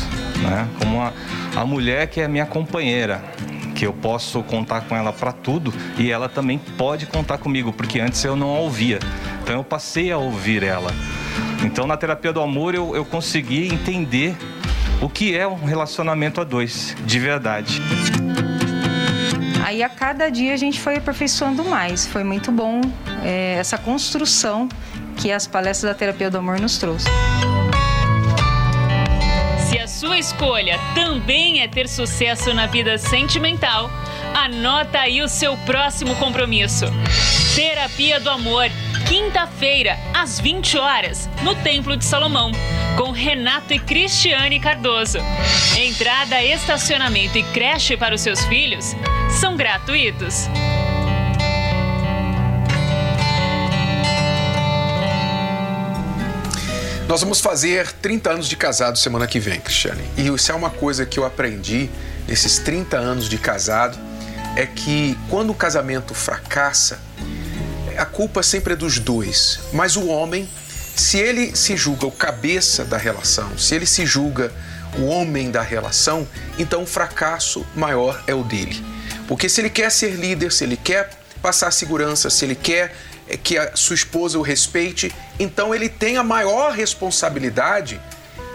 né? 0.42 0.68
como 0.80 1.00
a, 1.00 1.12
a 1.54 1.64
mulher 1.64 2.08
que 2.08 2.20
é 2.20 2.26
minha 2.26 2.44
companheira, 2.44 3.22
que 3.74 3.86
eu 3.86 3.92
posso 3.92 4.42
contar 4.42 4.82
com 4.82 4.96
ela 4.96 5.12
para 5.12 5.32
tudo 5.32 5.72
e 5.98 6.10
ela 6.10 6.28
também 6.28 6.58
pode 6.58 7.06
contar 7.06 7.38
comigo, 7.38 7.72
porque 7.72 8.00
antes 8.00 8.24
eu 8.24 8.34
não 8.34 8.54
a 8.54 8.58
ouvia. 8.58 8.98
Então 9.42 9.54
eu 9.54 9.64
passei 9.64 10.10
a 10.10 10.18
ouvir 10.18 10.62
ela. 10.62 10.90
Então 11.62 11.86
na 11.86 11.96
terapia 11.96 12.32
do 12.32 12.40
amor 12.40 12.74
eu, 12.74 12.96
eu 12.96 13.04
consegui 13.04 13.68
entender 13.68 14.36
o 15.00 15.08
que 15.08 15.36
é 15.36 15.46
um 15.46 15.64
relacionamento 15.64 16.40
a 16.40 16.44
dois, 16.44 16.96
de 17.04 17.18
verdade. 17.18 17.80
Aí 19.66 19.82
a 19.82 19.88
cada 19.88 20.30
dia 20.30 20.54
a 20.54 20.56
gente 20.56 20.78
foi 20.78 20.94
aperfeiçoando 20.94 21.64
mais. 21.64 22.06
Foi 22.06 22.22
muito 22.22 22.52
bom 22.52 22.80
é, 23.24 23.56
essa 23.58 23.76
construção 23.76 24.68
que 25.16 25.32
as 25.32 25.48
palestras 25.48 25.92
da 25.92 25.98
terapia 25.98 26.30
do 26.30 26.38
amor 26.38 26.60
nos 26.60 26.78
trouxe. 26.78 27.08
Se 29.68 29.76
a 29.76 29.88
sua 29.88 30.20
escolha 30.20 30.78
também 30.94 31.62
é 31.62 31.66
ter 31.66 31.88
sucesso 31.88 32.54
na 32.54 32.68
vida 32.68 32.96
sentimental, 32.96 33.90
anota 34.32 35.00
aí 35.00 35.20
o 35.20 35.28
seu 35.28 35.56
próximo 35.66 36.14
compromisso. 36.14 36.84
Terapia 37.56 38.20
do 38.20 38.28
Amor, 38.28 38.66
quinta-feira, 39.08 39.98
às 40.12 40.38
20 40.38 40.76
horas, 40.76 41.26
no 41.42 41.54
Templo 41.54 41.96
de 41.96 42.04
Salomão, 42.04 42.52
com 42.98 43.10
Renato 43.12 43.72
e 43.72 43.78
Cristiane 43.78 44.60
Cardoso. 44.60 45.16
Entrada, 45.74 46.44
estacionamento 46.44 47.38
e 47.38 47.42
creche 47.54 47.96
para 47.96 48.14
os 48.14 48.20
seus 48.20 48.44
filhos 48.44 48.94
são 49.40 49.56
gratuitos. 49.56 50.50
Nós 57.08 57.22
vamos 57.22 57.40
fazer 57.40 57.90
30 57.90 58.32
anos 58.32 58.48
de 58.50 58.56
casado 58.56 58.98
semana 58.98 59.26
que 59.26 59.40
vem, 59.40 59.58
Cristiane. 59.60 60.04
E 60.18 60.26
isso 60.28 60.52
é 60.52 60.54
uma 60.54 60.68
coisa 60.68 61.06
que 61.06 61.18
eu 61.18 61.24
aprendi 61.24 61.88
nesses 62.28 62.58
30 62.58 62.98
anos 62.98 63.30
de 63.30 63.38
casado, 63.38 63.98
é 64.56 64.66
que 64.66 65.18
quando 65.30 65.48
o 65.48 65.54
casamento 65.54 66.12
fracassa, 66.12 67.00
a 67.96 68.04
culpa 68.04 68.42
sempre 68.42 68.72
é 68.72 68.76
dos 68.76 68.98
dois. 68.98 69.60
Mas 69.72 69.96
o 69.96 70.06
homem, 70.06 70.48
se 70.94 71.18
ele 71.18 71.54
se 71.56 71.76
julga 71.76 72.06
o 72.06 72.12
cabeça 72.12 72.84
da 72.84 72.96
relação, 72.96 73.56
se 73.58 73.74
ele 73.74 73.86
se 73.86 74.06
julga 74.06 74.52
o 74.98 75.06
homem 75.06 75.50
da 75.50 75.62
relação, 75.62 76.26
então 76.58 76.82
o 76.82 76.86
fracasso 76.86 77.66
maior 77.74 78.22
é 78.26 78.34
o 78.34 78.42
dele. 78.42 78.84
Porque 79.28 79.48
se 79.48 79.60
ele 79.60 79.70
quer 79.70 79.90
ser 79.90 80.12
líder, 80.12 80.52
se 80.52 80.64
ele 80.64 80.76
quer 80.76 81.10
passar 81.42 81.70
segurança, 81.70 82.30
se 82.30 82.44
ele 82.44 82.54
quer 82.54 82.94
é 83.28 83.36
que 83.36 83.58
a 83.58 83.74
sua 83.74 83.94
esposa 83.94 84.38
o 84.38 84.42
respeite, 84.42 85.12
então 85.38 85.74
ele 85.74 85.88
tem 85.88 86.16
a 86.16 86.22
maior 86.22 86.72
responsabilidade 86.72 88.00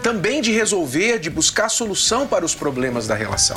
também 0.02 0.40
de 0.40 0.50
resolver, 0.50 1.18
de 1.18 1.30
buscar 1.30 1.68
solução 1.68 2.26
para 2.26 2.44
os 2.44 2.54
problemas 2.54 3.06
da 3.06 3.14
relação. 3.14 3.56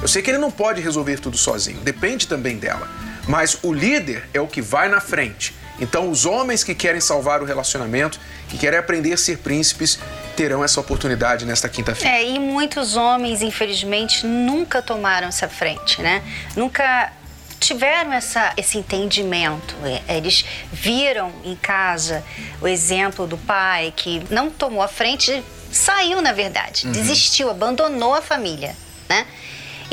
Eu 0.00 0.08
sei 0.08 0.22
que 0.22 0.30
ele 0.30 0.38
não 0.38 0.50
pode 0.50 0.80
resolver 0.80 1.18
tudo 1.18 1.36
sozinho, 1.36 1.80
depende 1.80 2.26
também 2.26 2.58
dela. 2.58 2.90
Mas 3.26 3.58
o 3.62 3.72
líder 3.72 4.28
é 4.32 4.40
o 4.40 4.46
que 4.46 4.60
vai 4.60 4.88
na 4.88 5.00
frente. 5.00 5.54
Então, 5.80 6.08
os 6.08 6.24
homens 6.24 6.62
que 6.62 6.74
querem 6.74 7.00
salvar 7.00 7.42
o 7.42 7.44
relacionamento, 7.44 8.20
que 8.48 8.56
querem 8.56 8.78
aprender 8.78 9.12
a 9.12 9.16
ser 9.16 9.38
príncipes, 9.38 9.98
terão 10.36 10.62
essa 10.62 10.80
oportunidade 10.80 11.44
nesta 11.44 11.68
quinta-feira. 11.68 12.16
É, 12.16 12.30
e 12.30 12.38
muitos 12.38 12.96
homens, 12.96 13.42
infelizmente, 13.42 14.24
nunca 14.26 14.80
tomaram 14.80 15.28
essa 15.28 15.48
frente, 15.48 16.00
né? 16.00 16.22
Nunca 16.54 17.12
tiveram 17.58 18.12
essa, 18.12 18.52
esse 18.56 18.78
entendimento. 18.78 19.74
É, 20.06 20.16
eles 20.16 20.44
viram 20.72 21.32
em 21.44 21.56
casa 21.56 22.22
o 22.60 22.68
exemplo 22.68 23.26
do 23.26 23.38
pai 23.38 23.92
que 23.96 24.22
não 24.30 24.50
tomou 24.50 24.82
a 24.82 24.88
frente, 24.88 25.42
saiu, 25.72 26.22
na 26.22 26.32
verdade, 26.32 26.86
uhum. 26.86 26.92
desistiu, 26.92 27.50
abandonou 27.50 28.14
a 28.14 28.22
família, 28.22 28.76
né? 29.08 29.26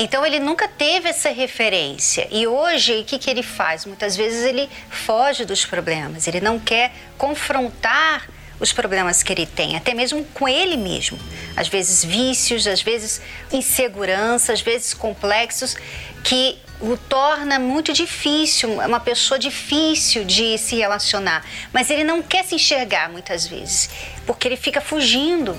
Então 0.02 0.26
ele 0.26 0.40
nunca 0.40 0.66
teve 0.66 1.08
essa 1.08 1.30
referência. 1.30 2.26
E 2.28 2.44
hoje, 2.44 2.98
o 2.98 3.04
que, 3.04 3.20
que 3.20 3.30
ele 3.30 3.40
faz? 3.40 3.86
Muitas 3.86 4.16
vezes 4.16 4.42
ele 4.42 4.68
foge 4.90 5.44
dos 5.44 5.64
problemas, 5.64 6.26
ele 6.26 6.40
não 6.40 6.58
quer 6.58 6.90
confrontar 7.16 8.28
os 8.58 8.72
problemas 8.72 9.22
que 9.22 9.32
ele 9.32 9.46
tem, 9.46 9.76
até 9.76 9.94
mesmo 9.94 10.24
com 10.34 10.48
ele 10.48 10.76
mesmo. 10.76 11.16
Às 11.56 11.68
vezes 11.68 12.04
vícios, 12.04 12.66
às 12.66 12.82
vezes 12.82 13.22
insegurança, 13.52 14.52
às 14.52 14.60
vezes 14.60 14.92
complexos 14.92 15.76
que 16.24 16.58
o 16.80 16.96
torna 16.96 17.60
muito 17.60 17.92
difícil, 17.92 18.72
uma 18.72 18.98
pessoa 18.98 19.38
difícil 19.38 20.24
de 20.24 20.58
se 20.58 20.74
relacionar. 20.74 21.46
Mas 21.72 21.90
ele 21.90 22.02
não 22.02 22.20
quer 22.20 22.44
se 22.44 22.56
enxergar 22.56 23.08
muitas 23.08 23.46
vezes, 23.46 23.88
porque 24.26 24.48
ele 24.48 24.56
fica 24.56 24.80
fugindo. 24.80 25.56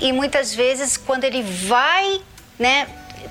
E 0.00 0.12
muitas 0.12 0.54
vezes, 0.54 0.96
quando 0.96 1.24
ele 1.24 1.42
vai, 1.42 2.20
né, 2.56 2.86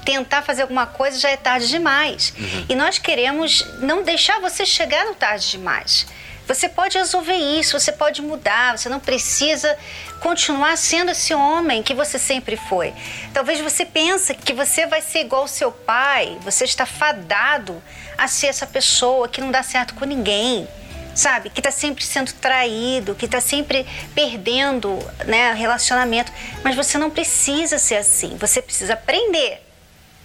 tentar 0.05 0.41
fazer 0.41 0.63
alguma 0.63 0.85
coisa, 0.85 1.19
já 1.19 1.29
é 1.29 1.37
tarde 1.37 1.67
demais. 1.67 2.33
Uhum. 2.37 2.65
E 2.69 2.75
nós 2.75 2.97
queremos 2.97 3.65
não 3.79 4.03
deixar 4.03 4.39
você 4.39 4.65
chegar 4.65 5.05
no 5.05 5.15
tarde 5.15 5.51
demais. 5.51 6.05
Você 6.49 6.67
pode 6.67 6.97
resolver 6.97 7.35
isso, 7.35 7.79
você 7.79 7.91
pode 7.91 8.23
mudar, 8.23 8.75
você 8.75 8.89
não 8.89 8.99
precisa 8.99 9.77
continuar 10.19 10.75
sendo 10.77 11.11
esse 11.11 11.31
homem 11.31 11.83
que 11.83 11.93
você 11.93 12.17
sempre 12.17 12.57
foi. 12.57 12.91
Talvez 13.31 13.61
você 13.61 13.85
pense 13.85 14.33
que 14.33 14.51
você 14.51 14.87
vai 14.87 14.99
ser 14.99 15.19
igual 15.19 15.43
ao 15.43 15.47
seu 15.47 15.71
pai, 15.71 16.39
você 16.41 16.65
está 16.65 16.87
fadado 16.87 17.81
a 18.17 18.27
ser 18.27 18.47
essa 18.47 18.65
pessoa 18.65 19.27
que 19.27 19.39
não 19.39 19.51
dá 19.51 19.61
certo 19.61 19.93
com 19.93 20.05
ninguém 20.05 20.67
sabe? 21.15 21.49
Que 21.49 21.59
está 21.59 21.71
sempre 21.71 22.03
sendo 22.05 22.31
traído, 22.33 23.13
que 23.13 23.25
está 23.25 23.41
sempre 23.41 23.85
perdendo 24.15 24.97
né, 25.25 25.51
relacionamento. 25.51 26.31
Mas 26.63 26.77
você 26.77 26.97
não 26.97 27.09
precisa 27.09 27.77
ser 27.77 27.97
assim. 27.97 28.37
Você 28.37 28.61
precisa 28.61 28.93
aprender 28.93 29.61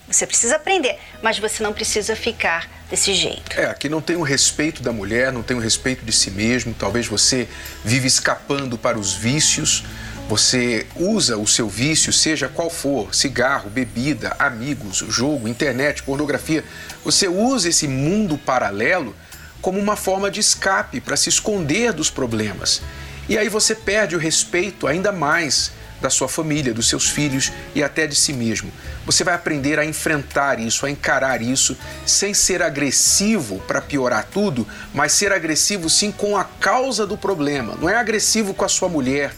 você 0.06 0.26
precisa 0.26 0.56
aprender, 0.56 0.98
mas 1.22 1.38
você 1.38 1.62
não 1.62 1.72
precisa 1.72 2.14
ficar 2.14 2.68
desse 2.90 3.14
jeito. 3.14 3.58
É, 3.58 3.66
aqui 3.66 3.88
não 3.88 4.00
tem 4.00 4.16
o 4.16 4.22
respeito 4.22 4.82
da 4.82 4.92
mulher, 4.92 5.32
não 5.32 5.42
tem 5.42 5.56
o 5.56 5.60
respeito 5.60 6.04
de 6.04 6.12
si 6.12 6.30
mesmo. 6.30 6.74
Talvez 6.78 7.06
você 7.06 7.48
vive 7.84 8.06
escapando 8.06 8.76
para 8.76 8.98
os 8.98 9.14
vícios. 9.14 9.84
Você 10.28 10.86
usa 10.96 11.36
o 11.36 11.46
seu 11.46 11.68
vício, 11.68 12.12
seja 12.12 12.48
qual 12.48 12.70
for, 12.70 13.14
cigarro, 13.14 13.68
bebida, 13.68 14.34
amigos, 14.38 15.04
jogo, 15.08 15.48
internet, 15.48 16.02
pornografia. 16.02 16.64
Você 17.04 17.28
usa 17.28 17.68
esse 17.68 17.86
mundo 17.86 18.38
paralelo 18.38 19.14
como 19.60 19.78
uma 19.78 19.96
forma 19.96 20.30
de 20.30 20.40
escape 20.40 21.00
para 21.00 21.16
se 21.16 21.28
esconder 21.28 21.92
dos 21.92 22.10
problemas. 22.10 22.82
E 23.28 23.38
aí 23.38 23.48
você 23.48 23.74
perde 23.74 24.14
o 24.14 24.18
respeito 24.18 24.86
ainda 24.86 25.10
mais 25.10 25.72
da 26.00 26.10
sua 26.10 26.28
família, 26.28 26.74
dos 26.74 26.88
seus 26.88 27.08
filhos 27.08 27.52
e 27.74 27.82
até 27.82 28.06
de 28.06 28.14
si 28.14 28.32
mesmo. 28.32 28.70
Você 29.06 29.24
vai 29.24 29.34
aprender 29.34 29.78
a 29.78 29.84
enfrentar 29.84 30.58
isso, 30.58 30.86
a 30.86 30.90
encarar 30.90 31.40
isso, 31.40 31.76
sem 32.04 32.34
ser 32.34 32.62
agressivo 32.62 33.60
para 33.66 33.80
piorar 33.80 34.26
tudo, 34.30 34.66
mas 34.92 35.12
ser 35.12 35.32
agressivo 35.32 35.88
sim 35.88 36.12
com 36.12 36.36
a 36.36 36.44
causa 36.44 37.06
do 37.06 37.16
problema. 37.16 37.76
Não 37.80 37.88
é 37.88 37.96
agressivo 37.96 38.52
com 38.52 38.64
a 38.64 38.68
sua 38.68 38.88
mulher, 38.88 39.34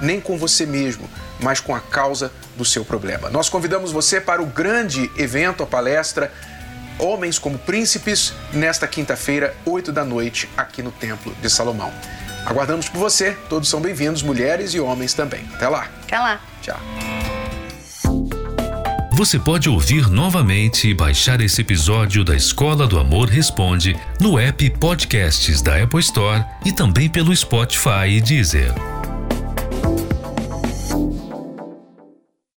nem 0.00 0.20
com 0.20 0.36
você 0.36 0.66
mesmo, 0.66 1.08
mas 1.40 1.60
com 1.60 1.74
a 1.74 1.80
causa 1.80 2.32
do 2.56 2.64
seu 2.64 2.84
problema. 2.84 3.30
Nós 3.30 3.48
convidamos 3.48 3.92
você 3.92 4.20
para 4.20 4.42
o 4.42 4.46
grande 4.46 5.10
evento, 5.16 5.62
a 5.62 5.66
palestra 5.66 6.32
Homens 6.98 7.38
como 7.38 7.58
Príncipes, 7.58 8.32
nesta 8.52 8.86
quinta-feira, 8.86 9.54
8 9.64 9.90
da 9.90 10.04
noite, 10.04 10.48
aqui 10.56 10.82
no 10.82 10.92
Templo 10.92 11.34
de 11.42 11.50
Salomão. 11.50 11.92
Aguardamos 12.44 12.88
por 12.88 12.98
você. 12.98 13.36
Todos 13.48 13.68
são 13.68 13.80
bem-vindos, 13.80 14.22
mulheres 14.22 14.74
e 14.74 14.80
homens 14.80 15.14
também. 15.14 15.44
Até 15.54 15.68
lá. 15.68 15.88
Até 16.04 16.18
lá. 16.18 16.40
Tchau. 16.60 16.78
Você 19.12 19.38
pode 19.38 19.68
ouvir 19.68 20.10
novamente 20.10 20.88
e 20.88 20.94
baixar 20.94 21.40
esse 21.40 21.60
episódio 21.60 22.24
da 22.24 22.34
Escola 22.34 22.84
do 22.84 22.98
Amor 22.98 23.28
Responde 23.28 23.96
no 24.20 24.38
app 24.38 24.68
Podcasts 24.70 25.62
da 25.62 25.80
Apple 25.80 26.00
Store 26.00 26.44
e 26.64 26.72
também 26.72 27.08
pelo 27.08 27.34
Spotify 27.34 28.08
e 28.08 28.20
Deezer. 28.20 28.93